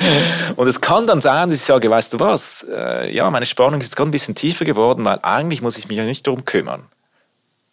[0.56, 3.80] und es kann dann sein, dass ich sage, weißt du was, äh, ja, meine Spannung
[3.80, 6.44] ist jetzt gerade ein bisschen tiefer geworden, weil eigentlich muss ich mich ja nicht darum
[6.44, 6.84] kümmern.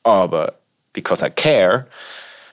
[0.03, 0.53] Aber
[0.93, 1.87] because I care,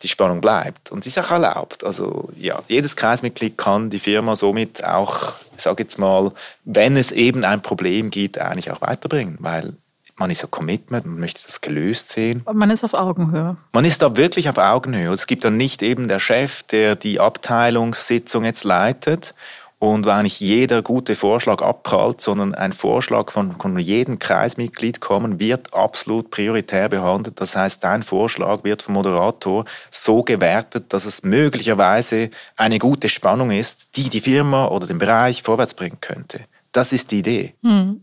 [0.03, 0.91] die Spannung bleibt.
[0.91, 1.85] Und die ist auch erlaubt.
[1.85, 6.33] Also ja, jedes Kreismitglied kann die Firma somit auch, ich sage jetzt mal,
[6.65, 9.75] wenn es eben ein Problem gibt, eigentlich auch weiterbringen, weil
[10.19, 12.43] man ist ja Commitment, man möchte das gelöst sehen.
[12.45, 13.57] Und man ist auf Augenhöhe.
[13.73, 15.13] Man ist da wirklich auf Augenhöhe.
[15.13, 19.35] Es gibt dann nicht eben der Chef, der die Abteilungssitzung jetzt leitet
[19.79, 25.39] und war nicht jeder gute Vorschlag abprallt, sondern ein Vorschlag von, von jedem Kreismitglied kommen,
[25.39, 27.41] wird absolut prioritär behandelt.
[27.41, 33.53] Das heißt, dein Vorschlag wird vom Moderator so gewertet, dass es möglicherweise eine gute Spannung
[33.53, 36.41] ist, die die Firma oder den Bereich vorwärts bringen könnte.
[36.73, 37.55] Das ist die Idee.
[37.63, 38.03] Hm.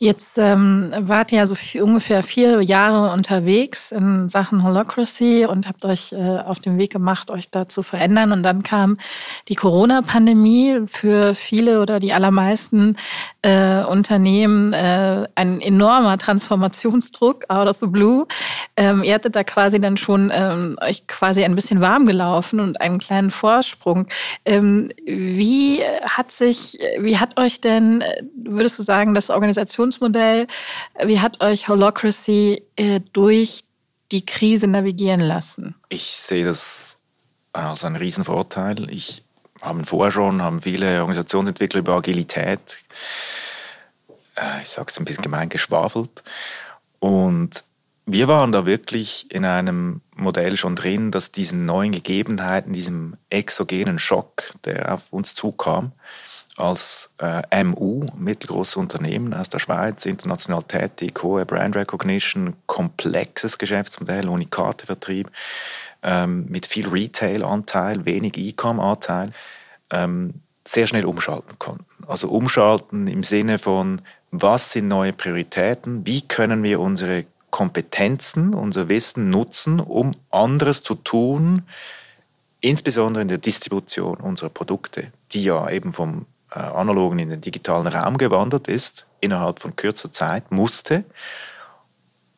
[0.00, 5.66] Jetzt ähm, wart ihr ja so viel, ungefähr vier Jahre unterwegs in Sachen Holocracy und
[5.66, 8.30] habt euch äh, auf den Weg gemacht, euch da zu verändern.
[8.30, 8.98] Und dann kam
[9.48, 12.96] die Corona-Pandemie für viele oder die allermeisten
[13.42, 18.28] äh, Unternehmen äh, ein enormer Transformationsdruck out of the blue.
[18.76, 22.80] Ähm, ihr hattet da quasi dann schon ähm, euch quasi ein bisschen warm gelaufen und
[22.80, 24.06] einen kleinen Vorsprung.
[24.44, 28.04] Ähm, wie hat sich, wie hat euch denn,
[28.44, 30.46] würdest du sagen, das Organisation Organisationsmodell.
[31.04, 33.64] Wie hat euch Holocracy äh, durch
[34.12, 35.74] die Krise navigieren lassen?
[35.88, 36.98] Ich sehe das
[37.52, 38.90] als einen Riesenvorteil.
[38.90, 39.22] Ich
[39.62, 42.78] haben vorher schon, haben viele Organisationsentwickler über Agilität,
[44.36, 46.22] äh, ich sage es ein bisschen gemein, geschwafelt.
[47.00, 47.64] Und
[48.06, 53.98] wir waren da wirklich in einem Modell schon drin, dass diesen neuen Gegebenheiten, diesem exogenen
[53.98, 55.92] Schock, der auf uns zukam,
[56.58, 64.28] als äh, MU, mittelgroßes Unternehmen aus der Schweiz, international tätig, hohe Brand Recognition, komplexes Geschäftsmodell,
[64.28, 65.30] Unikatevertrieb,
[66.02, 69.32] ähm, mit viel Retail-Anteil, wenig E-Com-Anteil,
[69.90, 70.34] ähm,
[70.66, 71.86] sehr schnell umschalten konnten.
[72.06, 78.88] Also umschalten im Sinne von, was sind neue Prioritäten, wie können wir unsere Kompetenzen, unser
[78.88, 81.62] Wissen nutzen, um anderes zu tun,
[82.60, 88.18] insbesondere in der Distribution unserer Produkte, die ja eben vom analogen in den digitalen Raum
[88.18, 91.04] gewandert ist, innerhalb von kürzer Zeit, musste.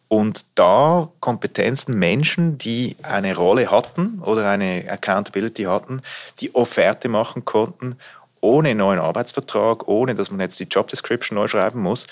[0.09, 6.03] Und da Kompetenzen, Menschen, die eine Rolle hatten oder eine Accountability hatten,
[6.41, 7.97] die Offerte machen konnten,
[8.41, 12.07] ohne neuen Arbeitsvertrag, ohne dass man jetzt die Job Description neu schreiben muss,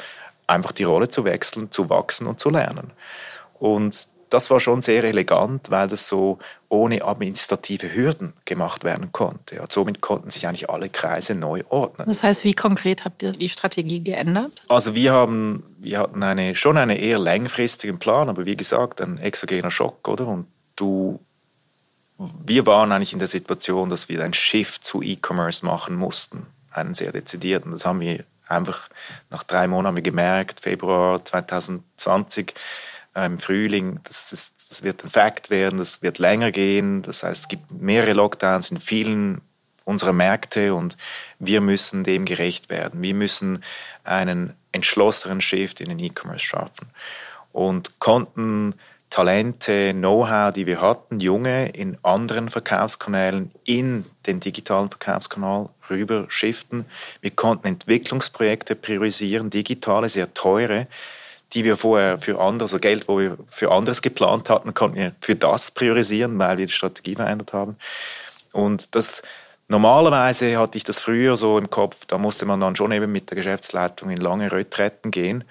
[0.46, 2.92] einfach die Rolle zu wechseln, zu wachsen und zu lernen.
[3.58, 6.38] Und das war schon sehr elegant, weil das so
[6.68, 9.60] ohne administrative Hürden gemacht werden konnte.
[9.62, 12.06] Und somit konnten sich eigentlich alle Kreise neu ordnen.
[12.06, 14.62] Das heißt, wie konkret habt ihr die Strategie geändert?
[14.68, 19.18] Also wir haben, wir hatten eine, schon einen eher längfristigen Plan, aber wie gesagt, ein
[19.18, 20.26] exogener Schock, oder?
[20.28, 21.20] Und du,
[22.18, 26.94] wir waren eigentlich in der Situation, dass wir ein Shift zu E-Commerce machen mussten, einen
[26.94, 27.72] sehr dezidierten.
[27.72, 28.88] Das haben wir einfach
[29.30, 32.54] nach drei Monaten gemerkt, Februar 2020
[33.26, 37.02] im Frühling, das, ist, das wird ein Fakt werden, das wird länger gehen.
[37.02, 39.40] Das heißt, es gibt mehrere Lockdowns in vielen
[39.84, 40.98] unserer Märkte und
[41.38, 43.00] wir müssen dem gerecht werden.
[43.02, 43.64] Wir müssen
[44.04, 46.88] einen entschlossenen Shift in den E-Commerce schaffen
[47.52, 48.74] und konnten
[49.10, 56.84] Talente, Know-how, die wir hatten, junge in anderen Verkaufskanälen in den digitalen Verkaufskanal rüber shiften.
[57.22, 60.86] Wir konnten Entwicklungsprojekte priorisieren, digitale, sehr teure,
[61.54, 65.12] die wir vorher für andere, also Geld, wo wir für anderes geplant hatten, konnten wir
[65.20, 67.76] für das priorisieren, weil wir die Strategie verändert haben.
[68.52, 69.22] Und das
[69.68, 73.30] normalerweise hatte ich das früher so im Kopf, da musste man dann schon eben mit
[73.30, 75.44] der Geschäftsleitung in lange Retretten gehen,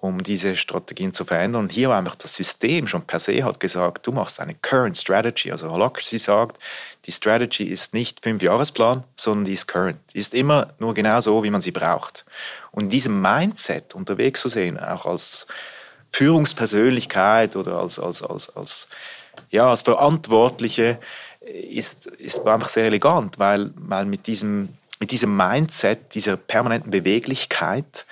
[0.00, 1.64] um diese Strategien zu verändern.
[1.64, 4.96] Und hier war einfach das System schon per se hat gesagt, du machst eine Current
[4.96, 5.52] Strategy.
[5.52, 6.58] Also Holacracy sagt,
[7.04, 9.98] die Strategy ist nicht Fünfjahresplan, sondern die ist current.
[10.14, 12.24] Die ist immer nur genau so, wie man sie braucht.
[12.70, 15.46] Und diesem Mindset unterwegs zu sehen, auch als
[16.12, 18.88] Führungspersönlichkeit oder als, als, als, als,
[19.50, 20.98] ja, als Verantwortliche,
[21.40, 28.06] ist, ist einfach sehr elegant, weil, weil mit, diesem, mit diesem Mindset, dieser permanenten Beweglichkeit,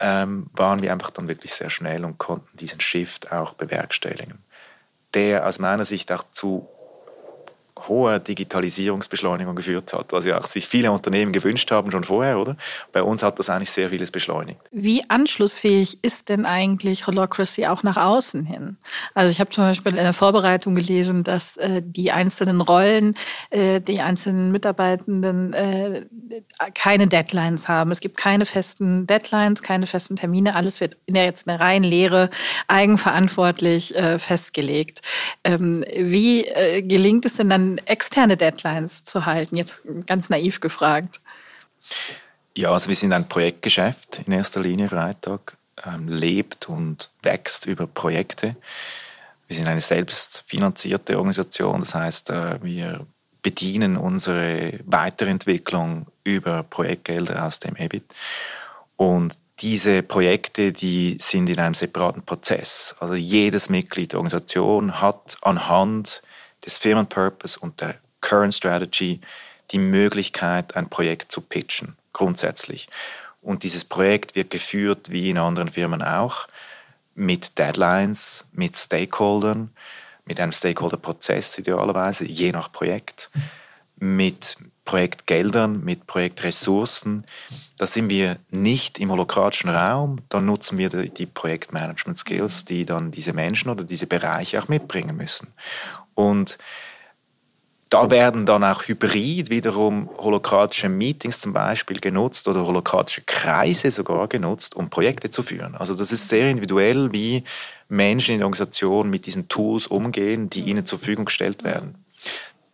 [0.00, 4.38] ähm, waren wir einfach dann wirklich sehr schnell und konnten diesen Shift auch bewerkstelligen,
[5.14, 6.68] der aus meiner Sicht auch zu
[7.86, 12.56] hoher Digitalisierungsbeschleunigung geführt hat, was ja auch sich viele Unternehmen gewünscht haben schon vorher, oder?
[12.92, 14.58] Bei uns hat das eigentlich sehr vieles beschleunigt.
[14.72, 18.78] Wie anschlussfähig ist denn eigentlich Holocracy auch nach außen hin?
[19.14, 23.14] Also ich habe zum Beispiel in der Vorbereitung gelesen, dass äh, die einzelnen Rollen,
[23.50, 26.06] äh, die einzelnen Mitarbeitenden äh,
[26.74, 27.90] keine Deadlines haben.
[27.90, 30.56] Es gibt keine festen Deadlines, keine festen Termine.
[30.56, 32.30] Alles wird in der jetzt eine rein Lehre
[32.66, 35.02] eigenverantwortlich äh, festgelegt.
[35.44, 39.56] Ähm, wie äh, gelingt es denn dann externe Deadlines zu halten?
[39.56, 41.20] Jetzt ganz naiv gefragt.
[42.56, 47.86] Ja, also wir sind ein Projektgeschäft in erster Linie Freitag, ähm, lebt und wächst über
[47.86, 48.56] Projekte.
[49.46, 53.06] Wir sind eine selbstfinanzierte Organisation, das heißt, äh, wir
[53.42, 58.04] bedienen unsere Weiterentwicklung über Projektgelder aus dem EBIT.
[58.96, 62.94] Und diese Projekte, die sind in einem separaten Prozess.
[63.00, 66.22] Also jedes Mitglied der Organisation hat anhand
[66.68, 69.20] des Firmenpurpose und der Current Strategy
[69.70, 72.88] die Möglichkeit, ein Projekt zu pitchen, grundsätzlich.
[73.40, 76.46] Und dieses Projekt wird geführt, wie in anderen Firmen auch,
[77.14, 79.70] mit Deadlines, mit Stakeholdern,
[80.26, 83.30] mit einem Stakeholder-Prozess idealerweise, je nach Projekt,
[83.96, 87.24] mit Projektgeldern, mit Projektressourcen.
[87.78, 93.32] Da sind wir nicht im holokratischen Raum, da nutzen wir die Projektmanagement-Skills, die dann diese
[93.32, 95.48] Menschen oder diese Bereiche auch mitbringen müssen.
[96.18, 96.58] Und
[97.90, 104.26] da werden dann auch hybrid wiederum holokratische Meetings zum Beispiel genutzt oder holokratische Kreise sogar
[104.26, 105.76] genutzt, um Projekte zu führen.
[105.76, 107.44] Also das ist sehr individuell, wie
[107.88, 112.04] Menschen in der Organisation mit diesen Tools umgehen, die ihnen zur Verfügung gestellt werden.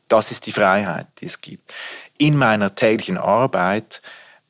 [0.09, 1.75] Das ist die Freiheit, die es gibt.
[2.17, 4.01] In meiner täglichen Arbeit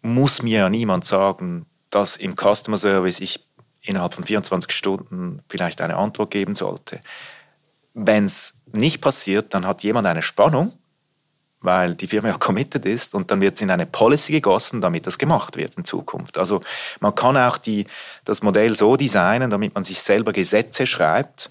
[0.03, 3.41] muss mir ja niemand sagen, dass im Customer Service ich
[3.83, 7.01] innerhalb von 24 Stunden vielleicht eine Antwort geben sollte.
[7.93, 10.73] Wenn es nicht passiert, dann hat jemand eine Spannung,
[11.61, 15.07] weil die Firma ja committed ist und dann wird es in eine Policy gegossen, damit
[15.07, 16.37] das gemacht wird in Zukunft.
[16.37, 16.61] Also
[17.01, 17.87] man kann auch die,
[18.25, 21.51] das Modell so designen, damit man sich selber Gesetze schreibt,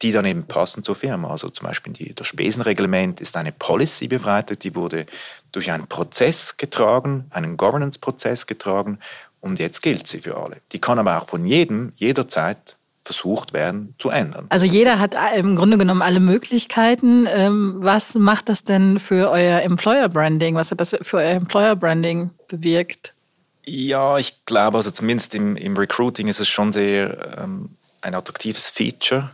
[0.00, 1.30] die dann eben passen zur Firma.
[1.30, 5.06] Also zum Beispiel die, das Spesenreglement ist eine Policy befreit, die wurde
[5.52, 8.98] durch einen Prozess getragen, einen Governance-Prozess getragen
[9.40, 10.56] und jetzt gilt sie für alle.
[10.72, 12.77] Die kann aber auch von jedem jederzeit
[13.08, 14.44] versucht werden zu ändern.
[14.50, 17.26] Also jeder hat im Grunde genommen alle Möglichkeiten.
[17.26, 20.56] Ähm, was macht das denn für euer Employer Branding?
[20.56, 23.14] Was hat das für euer Employer Branding bewirkt?
[23.64, 27.70] Ja, ich glaube, also zumindest im, im Recruiting ist es schon sehr ähm,
[28.02, 29.30] ein attraktives Feature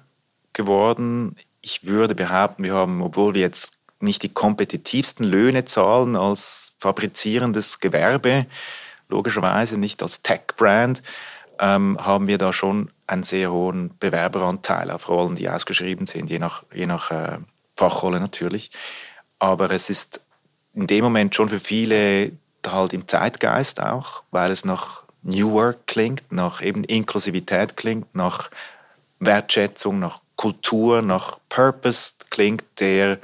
[0.53, 1.35] geworden.
[1.61, 7.81] Ich würde behaupten, wir haben, obwohl wir jetzt nicht die kompetitivsten Löhne zahlen als fabrizierendes
[7.81, 8.47] Gewerbe,
[9.09, 11.03] logischerweise nicht als Tech-Brand,
[11.59, 16.39] ähm, haben wir da schon einen sehr hohen Bewerberanteil auf Rollen, die ausgeschrieben sind, je
[16.39, 17.39] nach, je nach äh,
[17.77, 18.71] Fachrolle natürlich.
[19.39, 20.21] Aber es ist
[20.75, 22.33] in dem Moment schon für viele
[22.67, 28.51] halt im Zeitgeist auch, weil es nach New Work klingt, nach eben Inklusivität klingt, nach
[29.21, 33.19] Wertschätzung, nach Kultur, nach Purpose klingt, der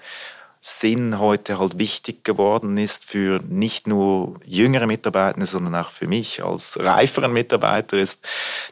[0.62, 6.44] Sinn heute halt wichtig geworden ist für nicht nur jüngere Mitarbeiter, sondern auch für mich
[6.44, 8.26] als reiferen Mitarbeiter ist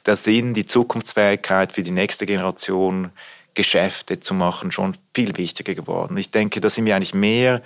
[0.05, 3.11] der Sinn, die Zukunftsfähigkeit für die nächste Generation
[3.55, 6.17] Geschäfte zu machen, schon viel wichtiger geworden.
[6.19, 7.63] Ich denke, da sind wir eigentlich mehr,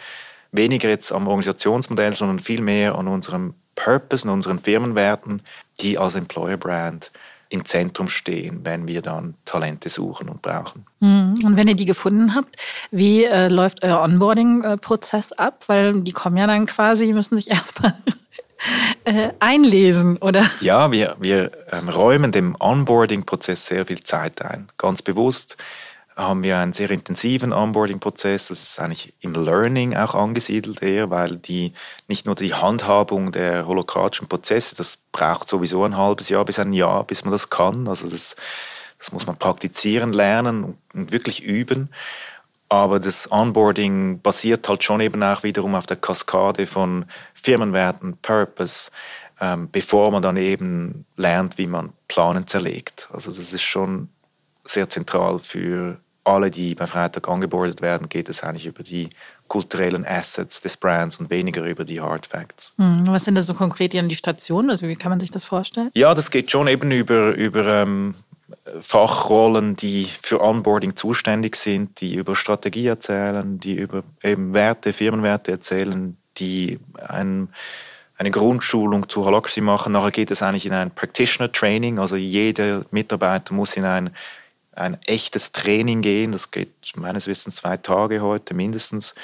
[0.52, 5.42] weniger jetzt am Organisationsmodell, sondern viel mehr an unserem Purpose, an unseren Firmenwerten,
[5.80, 7.10] die als Employer Brand
[7.52, 10.86] im Zentrum stehen, wenn wir dann Talente suchen und brauchen.
[11.00, 11.34] Hm.
[11.44, 12.56] Und wenn ihr die gefunden habt,
[12.90, 15.64] wie äh, läuft euer Onboarding-Prozess ab?
[15.66, 17.94] Weil die kommen ja dann quasi, müssen sich erstmal
[19.04, 20.50] äh, einlesen, oder?
[20.60, 25.56] Ja, wir, wir ähm, räumen dem Onboarding-Prozess sehr viel Zeit ein, ganz bewusst
[26.16, 28.48] haben wir einen sehr intensiven Onboarding-Prozess.
[28.48, 31.72] Das ist eigentlich im Learning auch angesiedelt eher, weil die
[32.08, 36.72] nicht nur die Handhabung der holokratischen Prozesse, das braucht sowieso ein halbes Jahr bis ein
[36.72, 37.88] Jahr, bis man das kann.
[37.88, 38.36] Also das,
[38.98, 41.88] das muss man praktizieren, lernen und wirklich üben.
[42.68, 48.90] Aber das Onboarding basiert halt schon eben auch wiederum auf der Kaskade von Firmenwerten, Purpose,
[49.40, 53.08] ähm, bevor man dann eben lernt, wie man Planen zerlegt.
[53.12, 54.08] Also das ist schon
[54.64, 59.10] sehr zentral für alle, die bei Freitag angebordet werden, geht es eigentlich über die
[59.48, 62.72] kulturellen Assets des Brands und weniger über die Hard Facts.
[62.78, 64.70] Hm, was sind da so konkret die Stationen?
[64.70, 65.90] Also wie kann man sich das vorstellen?
[65.94, 68.14] Ja, das geht schon eben über, über ähm,
[68.80, 75.50] Fachrollen, die für Onboarding zuständig sind, die über Strategie erzählen, die über eben Werte, Firmenwerte
[75.50, 77.48] erzählen, die ein,
[78.16, 79.92] eine Grundschulung zu Holacracy machen.
[79.92, 84.10] Nachher geht es eigentlich in ein Practitioner Training, also jeder Mitarbeiter muss in ein
[84.72, 86.32] ein echtes Training gehen.
[86.32, 89.14] Das geht meines Wissens zwei Tage heute mindestens.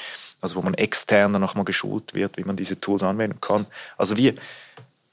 [0.41, 3.65] Also wo man extern dann nochmal geschult wird, wie man diese Tools anwenden kann.
[3.97, 4.35] Also wir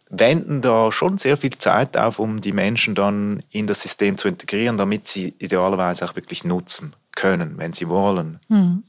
[0.08, 4.28] wenden da schon sehr viel Zeit auf, um die Menschen dann in das System zu
[4.28, 8.38] integrieren, damit sie idealerweise auch wirklich nutzen können, wenn sie wollen.
[8.48, 8.84] Mhm.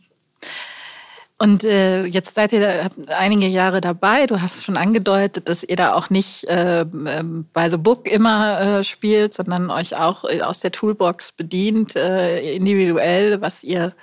[1.39, 4.25] Und äh, jetzt seid ihr einige Jahre dabei.
[4.25, 6.83] Du hast schon angedeutet, dass ihr da auch nicht äh,
[7.53, 12.55] bei The Book immer äh, spielt, sondern euch auch äh, aus der Toolbox bedient, äh,
[12.55, 13.93] individuell, was ihr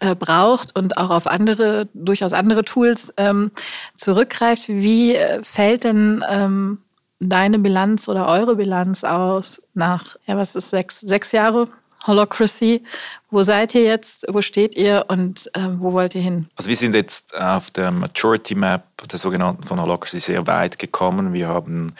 [0.00, 3.50] äh, braucht und auch auf andere, durchaus andere Tools ähm,
[3.96, 4.68] zurückgreift.
[4.68, 6.78] Wie äh, fällt denn ähm,
[7.18, 11.66] deine Bilanz oder eure Bilanz aus nach, ja, was ist sechs, sechs Jahre
[12.06, 12.82] Holocracy.
[13.30, 14.26] Wo seid ihr jetzt?
[14.28, 16.48] Wo steht ihr und äh, wo wollt ihr hin?
[16.56, 21.32] Also wir sind jetzt auf der Maturity Map der sogenannten von Holocracy sehr weit gekommen.
[21.32, 21.94] Wir haben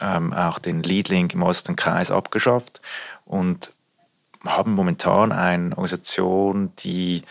[0.00, 2.80] ähm, auch den Lead Link im äußeren Kreis abgeschafft
[3.24, 3.72] und
[4.44, 7.22] haben momentan eine Organisation, die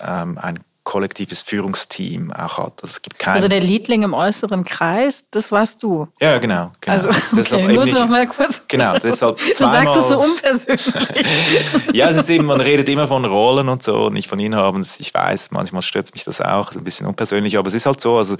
[0.00, 2.82] ähm, ein kollektives Führungsteam auch hat.
[2.82, 6.08] Also, es gibt also der Liedling im äußeren Kreis, das warst du.
[6.18, 6.72] Ja, genau.
[6.80, 6.94] genau.
[6.94, 8.62] Also, okay, noch mal kurz.
[8.68, 9.84] Genau, deshalb zweimal.
[9.84, 11.92] Du sagst es so unpersönlich.
[11.92, 14.86] ja, es ist eben, man redet immer von Rollen und so und nicht von Inhabern.
[14.98, 18.00] Ich weiß, manchmal stört mich das auch, ist ein bisschen unpersönlich, aber es ist halt
[18.00, 18.36] so, also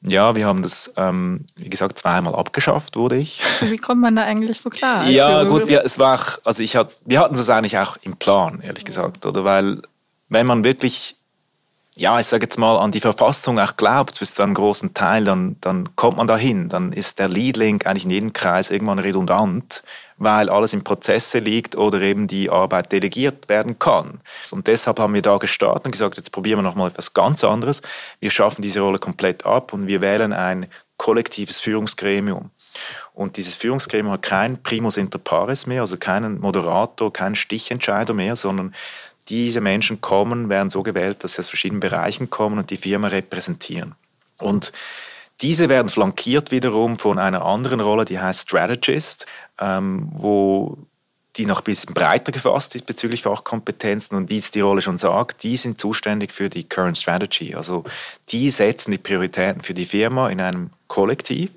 [0.00, 3.42] ja, wir haben das, ähm, wie gesagt, zweimal abgeschafft, wurde ich.
[3.60, 5.06] Wie kommt man da eigentlich so klar?
[5.08, 8.62] ja, gut, wir, es war, also ich hatte, wir hatten das eigentlich auch im Plan,
[8.62, 9.82] ehrlich gesagt, oder weil
[10.30, 11.16] wenn man wirklich
[11.96, 15.24] ja, ich sage jetzt mal, an die Verfassung auch glaubt, bis zu einem großen Teil,
[15.24, 16.68] dann, dann kommt man dahin.
[16.68, 19.82] Dann ist der Lead-Link eigentlich in jedem Kreis irgendwann redundant,
[20.16, 24.20] weil alles in Prozesse liegt oder eben die Arbeit delegiert werden kann.
[24.50, 27.82] Und deshalb haben wir da gestartet und gesagt, jetzt probieren wir nochmal etwas ganz anderes.
[28.20, 32.50] Wir schaffen diese Rolle komplett ab und wir wählen ein kollektives Führungsgremium.
[33.14, 38.36] Und dieses Führungsgremium hat kein Primus inter pares mehr, also keinen Moderator, keinen Stichentscheider mehr,
[38.36, 38.74] sondern
[39.30, 43.08] diese Menschen kommen, werden so gewählt, dass sie aus verschiedenen Bereichen kommen und die Firma
[43.08, 43.94] repräsentieren.
[44.38, 44.72] Und
[45.40, 49.26] diese werden flankiert wiederum von einer anderen Rolle, die heißt Strategist,
[49.58, 50.76] ähm, wo
[51.36, 54.98] die noch ein bisschen breiter gefasst ist bezüglich Fachkompetenzen und wie es die Rolle schon
[54.98, 57.54] sagt, die sind zuständig für die Current Strategy.
[57.54, 57.84] Also
[58.30, 61.50] die setzen die Prioritäten für die Firma in einem Kollektiv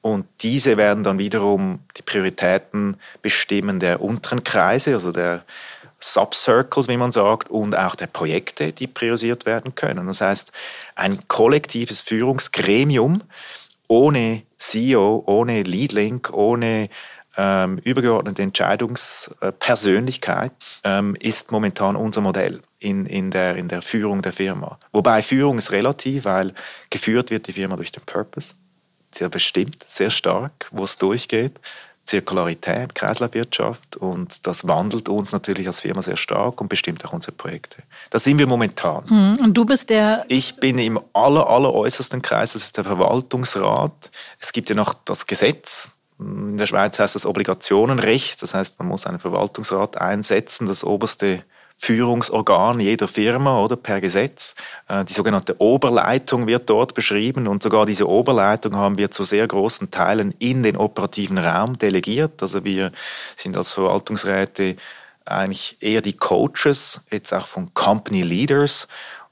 [0.00, 5.44] und diese werden dann wiederum die Prioritäten bestimmen der unteren Kreise, also der
[6.00, 10.06] Subcircles, wie man sagt, und auch der Projekte, die priorisiert werden können.
[10.06, 10.52] Das heißt,
[10.94, 13.22] ein kollektives Führungsgremium
[13.88, 16.88] ohne CEO, ohne Leadlink, ohne
[17.36, 20.52] ähm, übergeordnete Entscheidungspersönlichkeit
[20.84, 24.78] ähm, ist momentan unser Modell in, in, der, in der Führung der Firma.
[24.92, 26.52] Wobei Führung ist relativ, weil
[26.90, 28.54] geführt wird die Firma durch den Purpose.
[29.14, 31.60] Sehr bestimmt, sehr stark, wo es durchgeht.
[32.08, 37.32] Zirkularität, Kreislaufwirtschaft und das wandelt uns natürlich als Firma sehr stark und bestimmt auch unsere
[37.32, 37.82] Projekte.
[38.08, 39.04] Da sind wir momentan.
[39.06, 39.44] Mhm.
[39.44, 40.24] Und du bist der?
[40.28, 44.10] Ich bin im aller, aller äußersten Kreis, das ist der Verwaltungsrat.
[44.40, 45.90] Es gibt ja noch das Gesetz.
[46.18, 51.44] In der Schweiz heißt das Obligationenrecht, das heißt, man muss einen Verwaltungsrat einsetzen, das oberste
[51.80, 54.56] Führungsorgan jeder Firma oder per Gesetz.
[54.88, 59.46] Äh, die sogenannte Oberleitung wird dort beschrieben und sogar diese Oberleitung haben wir zu sehr
[59.46, 62.42] großen Teilen in den operativen Raum delegiert.
[62.42, 62.90] Also wir
[63.36, 64.76] sind als Verwaltungsräte
[65.24, 68.88] eigentlich eher die Coaches, jetzt auch von Company Leaders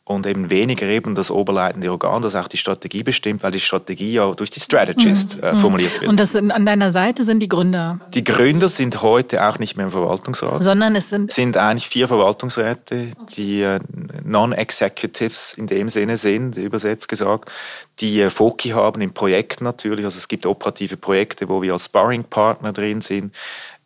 [0.09, 4.13] und eben weniger eben das oberleitende Organ, das auch die Strategie bestimmt, weil die Strategie
[4.13, 5.43] ja durch die Strategist mhm.
[5.43, 6.09] äh, formuliert wird.
[6.09, 7.99] Und das sind, an deiner Seite sind die Gründer?
[8.15, 10.63] Die Gründer sind heute auch nicht mehr im Verwaltungsrat.
[10.63, 11.33] Sondern es sind?
[11.33, 13.81] sind eigentlich vier Verwaltungsräte, die äh,
[14.23, 17.51] Non-Executives in dem Sinne sind, übersetzt gesagt,
[17.99, 20.05] die äh, Foki haben in Projekten natürlich.
[20.05, 23.35] Also es gibt operative Projekte, wo wir als Sparring-Partner drin sind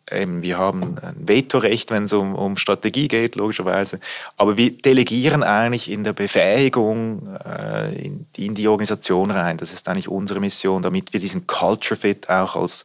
[0.09, 3.99] eben, wir haben ein Vetorecht, wenn es um, um Strategie geht, logischerweise.
[4.37, 9.57] Aber wir delegieren eigentlich in der Befähigung äh, in, in, die Organisation rein.
[9.57, 12.83] Das ist eigentlich unsere Mission, damit wir diesen Culture Fit auch als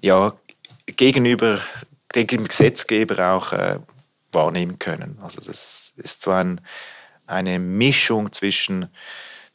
[0.00, 0.32] ja,
[0.86, 1.60] gegenüber
[2.14, 3.78] dem Gesetzgeber auch äh,
[4.32, 5.18] wahrnehmen können.
[5.22, 6.60] Also das ist so ein,
[7.26, 8.88] eine Mischung zwischen,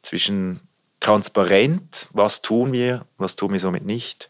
[0.01, 0.61] zwischen
[0.99, 4.29] transparent, was tun wir, was tun wir somit nicht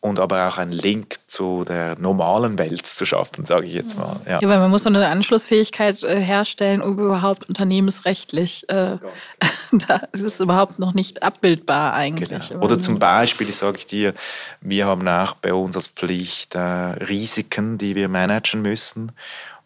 [0.00, 4.20] und aber auch einen Link zu der normalen Welt zu schaffen, sage ich jetzt mal.
[4.26, 4.38] Ja.
[4.40, 8.96] ja, weil man muss so eine Anschlussfähigkeit äh, herstellen, um überhaupt unternehmensrechtlich, äh,
[9.72, 12.48] da ist es überhaupt noch nicht abbildbar eigentlich.
[12.48, 12.64] Genau.
[12.64, 14.14] Oder zum Beispiel, ich sage ich dir,
[14.60, 19.10] wir haben auch bei uns als Pflicht äh, Risiken, die wir managen müssen.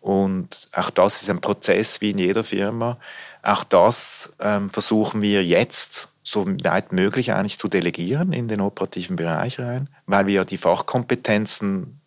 [0.00, 2.96] Und auch das ist ein Prozess wie in jeder Firma.
[3.42, 9.16] Auch das ähm, versuchen wir jetzt so weit möglich eigentlich zu delegieren in den operativen
[9.16, 12.00] Bereich rein, weil wir die Fachkompetenzen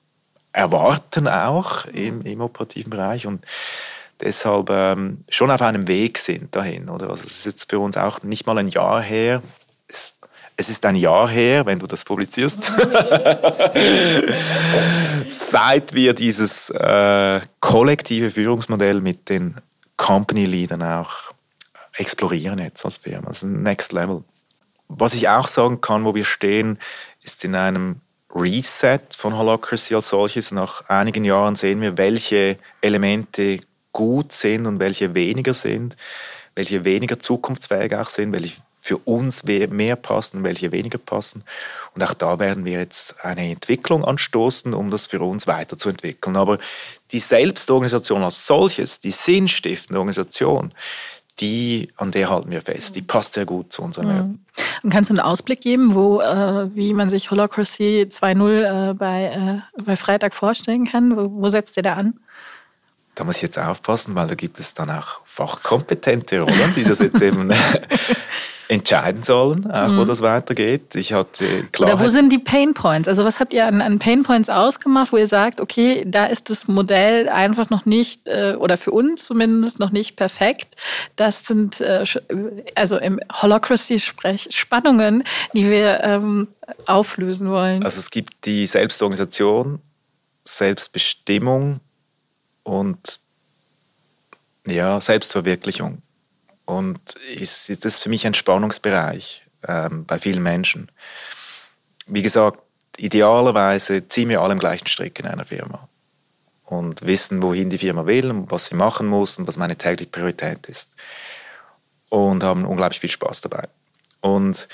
[0.51, 3.45] erwarten auch im, im operativen Bereich und
[4.21, 6.89] deshalb ähm, schon auf einem Weg sind dahin.
[6.89, 7.09] Oder?
[7.09, 9.41] Also es ist jetzt für uns auch nicht mal ein Jahr her.
[9.87, 10.15] Es,
[10.57, 12.63] es ist ein Jahr her, wenn du das publizierst,
[15.27, 19.55] seit wir dieses äh, kollektive Führungsmodell mit den
[19.97, 21.34] Company Leadern auch
[21.95, 23.27] explorieren jetzt als Firma.
[23.27, 24.23] Das ist ein Next Level.
[24.87, 26.79] Was ich auch sagen kann, wo wir stehen,
[27.21, 28.01] ist in einem
[28.33, 30.51] Reset von Holacracy als solches.
[30.51, 33.59] Nach einigen Jahren sehen wir, welche Elemente
[33.91, 35.95] gut sind und welche weniger sind,
[36.53, 41.43] welche weniger zukunftsfähig auch sind, welche für uns mehr passen, welche weniger passen.
[41.95, 46.35] Und auch da werden wir jetzt eine Entwicklung anstoßen, um das für uns weiterzuentwickeln.
[46.35, 46.59] Aber
[47.11, 50.69] die Selbstorganisation als solches, die sinnstiftende Organisation,
[51.39, 52.95] die, an der halten wir fest.
[52.95, 54.29] Die passt sehr gut zu unseren Werten.
[54.29, 54.39] Mhm.
[54.83, 59.25] Und kannst du einen Ausblick geben, wo, äh, wie man sich Holocracy 2.0 äh, bei,
[59.25, 61.17] äh, bei Freitag vorstellen kann?
[61.17, 62.19] Wo, wo setzt ihr da an?
[63.15, 66.99] Da muss ich jetzt aufpassen, weil da gibt es dann auch fachkompetente Rollen, die das
[66.99, 67.51] jetzt eben
[68.67, 69.97] entscheiden sollen, auch mhm.
[69.99, 70.95] wo das weitergeht.
[70.95, 71.95] Ich hatte Klarheit.
[71.95, 73.07] Oder wo sind die Pain Points?
[73.07, 76.49] Also was habt ihr an, an Pain Points ausgemacht, wo ihr sagt, okay, da ist
[76.49, 80.75] das Modell einfach noch nicht, äh, oder für uns zumindest noch nicht perfekt.
[81.15, 82.03] Das sind äh,
[82.75, 86.47] also im Holocracy-Sprech Spannungen, die wir ähm,
[86.85, 87.83] auflösen wollen.
[87.83, 89.79] Also es gibt die Selbstorganisation,
[90.43, 91.79] Selbstbestimmung,
[92.65, 93.19] und
[94.67, 96.01] ja, Selbstverwirklichung.
[96.65, 96.99] Und
[97.35, 100.91] ist, ist das für mich ein Spannungsbereich ähm, bei vielen Menschen.
[102.07, 102.59] Wie gesagt,
[102.97, 105.87] idealerweise ziehen wir alle im gleichen Strick in einer Firma
[106.65, 110.11] und wissen, wohin die Firma will und was sie machen muss und was meine tägliche
[110.11, 110.95] Priorität ist.
[112.09, 113.67] Und haben unglaublich viel Spaß dabei.
[114.21, 114.67] Und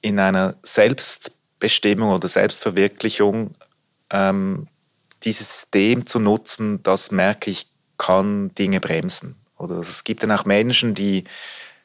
[0.00, 3.54] in einer Selbstbestimmung oder Selbstverwirklichung
[4.10, 4.68] ähm,
[5.22, 9.36] dieses System zu nutzen, das merke ich, kann Dinge bremsen.
[9.58, 11.24] Oder es gibt dann auch Menschen, die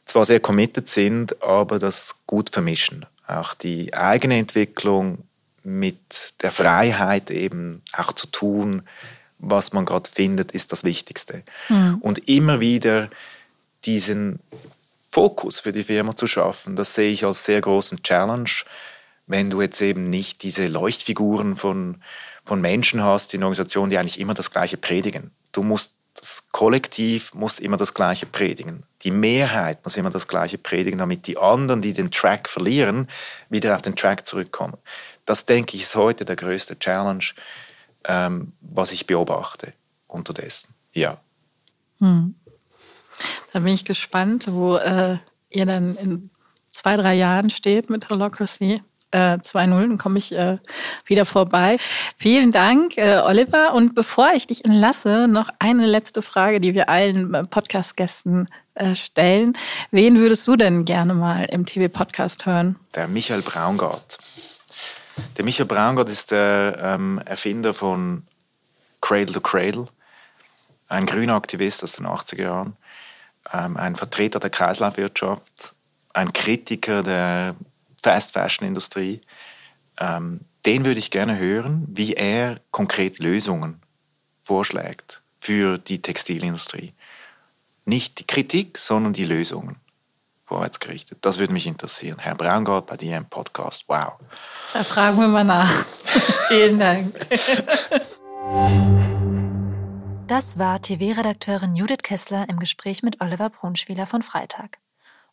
[0.06, 3.06] zwar sehr committed sind, aber das gut vermischen.
[3.28, 5.20] Auch die eigene Entwicklung
[5.64, 8.84] mit der Freiheit eben auch zu tun,
[9.38, 11.44] was man gerade findet, ist das Wichtigste.
[11.70, 11.98] Mhm.
[12.02, 13.10] Und immer wieder
[13.86, 14.40] diesen
[15.10, 18.50] Fokus für die Firma zu schaffen, das sehe ich als sehr großen Challenge,
[19.28, 21.98] wenn du jetzt eben nicht diese Leuchtfiguren von
[22.44, 25.32] von Menschen hast in Organisationen, die eigentlich immer das Gleiche predigen.
[25.52, 28.84] Du musst das Kollektiv muss immer das Gleiche predigen.
[29.02, 33.08] Die Mehrheit muss immer das Gleiche predigen, damit die anderen, die den Track verlieren,
[33.50, 34.78] wieder auf den Track zurückkommen.
[35.26, 37.24] Das, denke ich, ist heute der größte Challenge,
[38.06, 39.74] ähm, was ich beobachte
[40.08, 40.74] unterdessen.
[40.94, 41.18] Ja.
[42.00, 42.36] Hm.
[43.54, 45.18] Da bin ich gespannt, wo äh,
[45.50, 46.30] ihr dann in
[46.68, 48.82] zwei, drei Jahren steht mit Holocracy
[49.12, 50.58] äh, 2-0, dann komme ich äh,
[51.06, 51.78] wieder vorbei.
[52.18, 53.74] Vielen Dank, äh, Oliver.
[53.74, 58.96] Und bevor ich dich entlasse, noch eine letzte Frage, die wir allen äh, Podcast-Gästen äh,
[58.96, 59.58] stellen.
[59.92, 62.78] Wen würdest du denn gerne mal im TV-Podcast hören?
[62.96, 64.18] Der Michael Braungart.
[65.38, 68.24] Der Michael Braungart ist der ähm, Erfinder von
[69.02, 69.88] Cradle to Cradle,
[70.88, 72.78] ein grüner Aktivist aus den 80er Jahren,
[73.52, 75.74] ähm, ein Vertreter der Kreislaufwirtschaft,
[76.14, 77.56] ein Kritiker der
[78.02, 79.22] Fast Fashion Industrie.
[80.00, 83.82] Ähm, den würde ich gerne hören, wie er konkret Lösungen
[84.42, 86.94] vorschlägt für die Textilindustrie.
[87.86, 89.78] Nicht die Kritik, sondern die Lösungen
[90.44, 91.20] vorwärts gerichtet.
[91.22, 92.20] Das würde mich interessieren.
[92.20, 93.86] Herr Braungart bei dir im Podcast.
[93.88, 94.20] Wow.
[94.74, 95.86] Da fragen wir mal nach.
[96.50, 97.16] Vielen Dank.
[100.28, 104.78] Das war TV-Redakteurin Judith Kessler im Gespräch mit Oliver Brunschwieler von Freitag.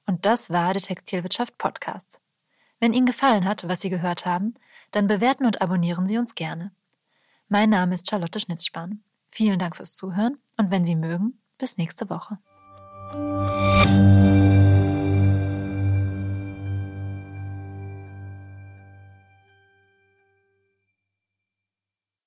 [0.06, 2.20] Und das war der Textilwirtschaft Podcast.
[2.80, 4.54] Wenn Ihnen gefallen hat, was Sie gehört haben,
[4.92, 6.70] dann bewerten und abonnieren Sie uns gerne.
[7.48, 9.02] Mein Name ist Charlotte Schnitzspahn.
[9.30, 12.38] Vielen Dank fürs Zuhören und wenn Sie mögen, bis nächste Woche.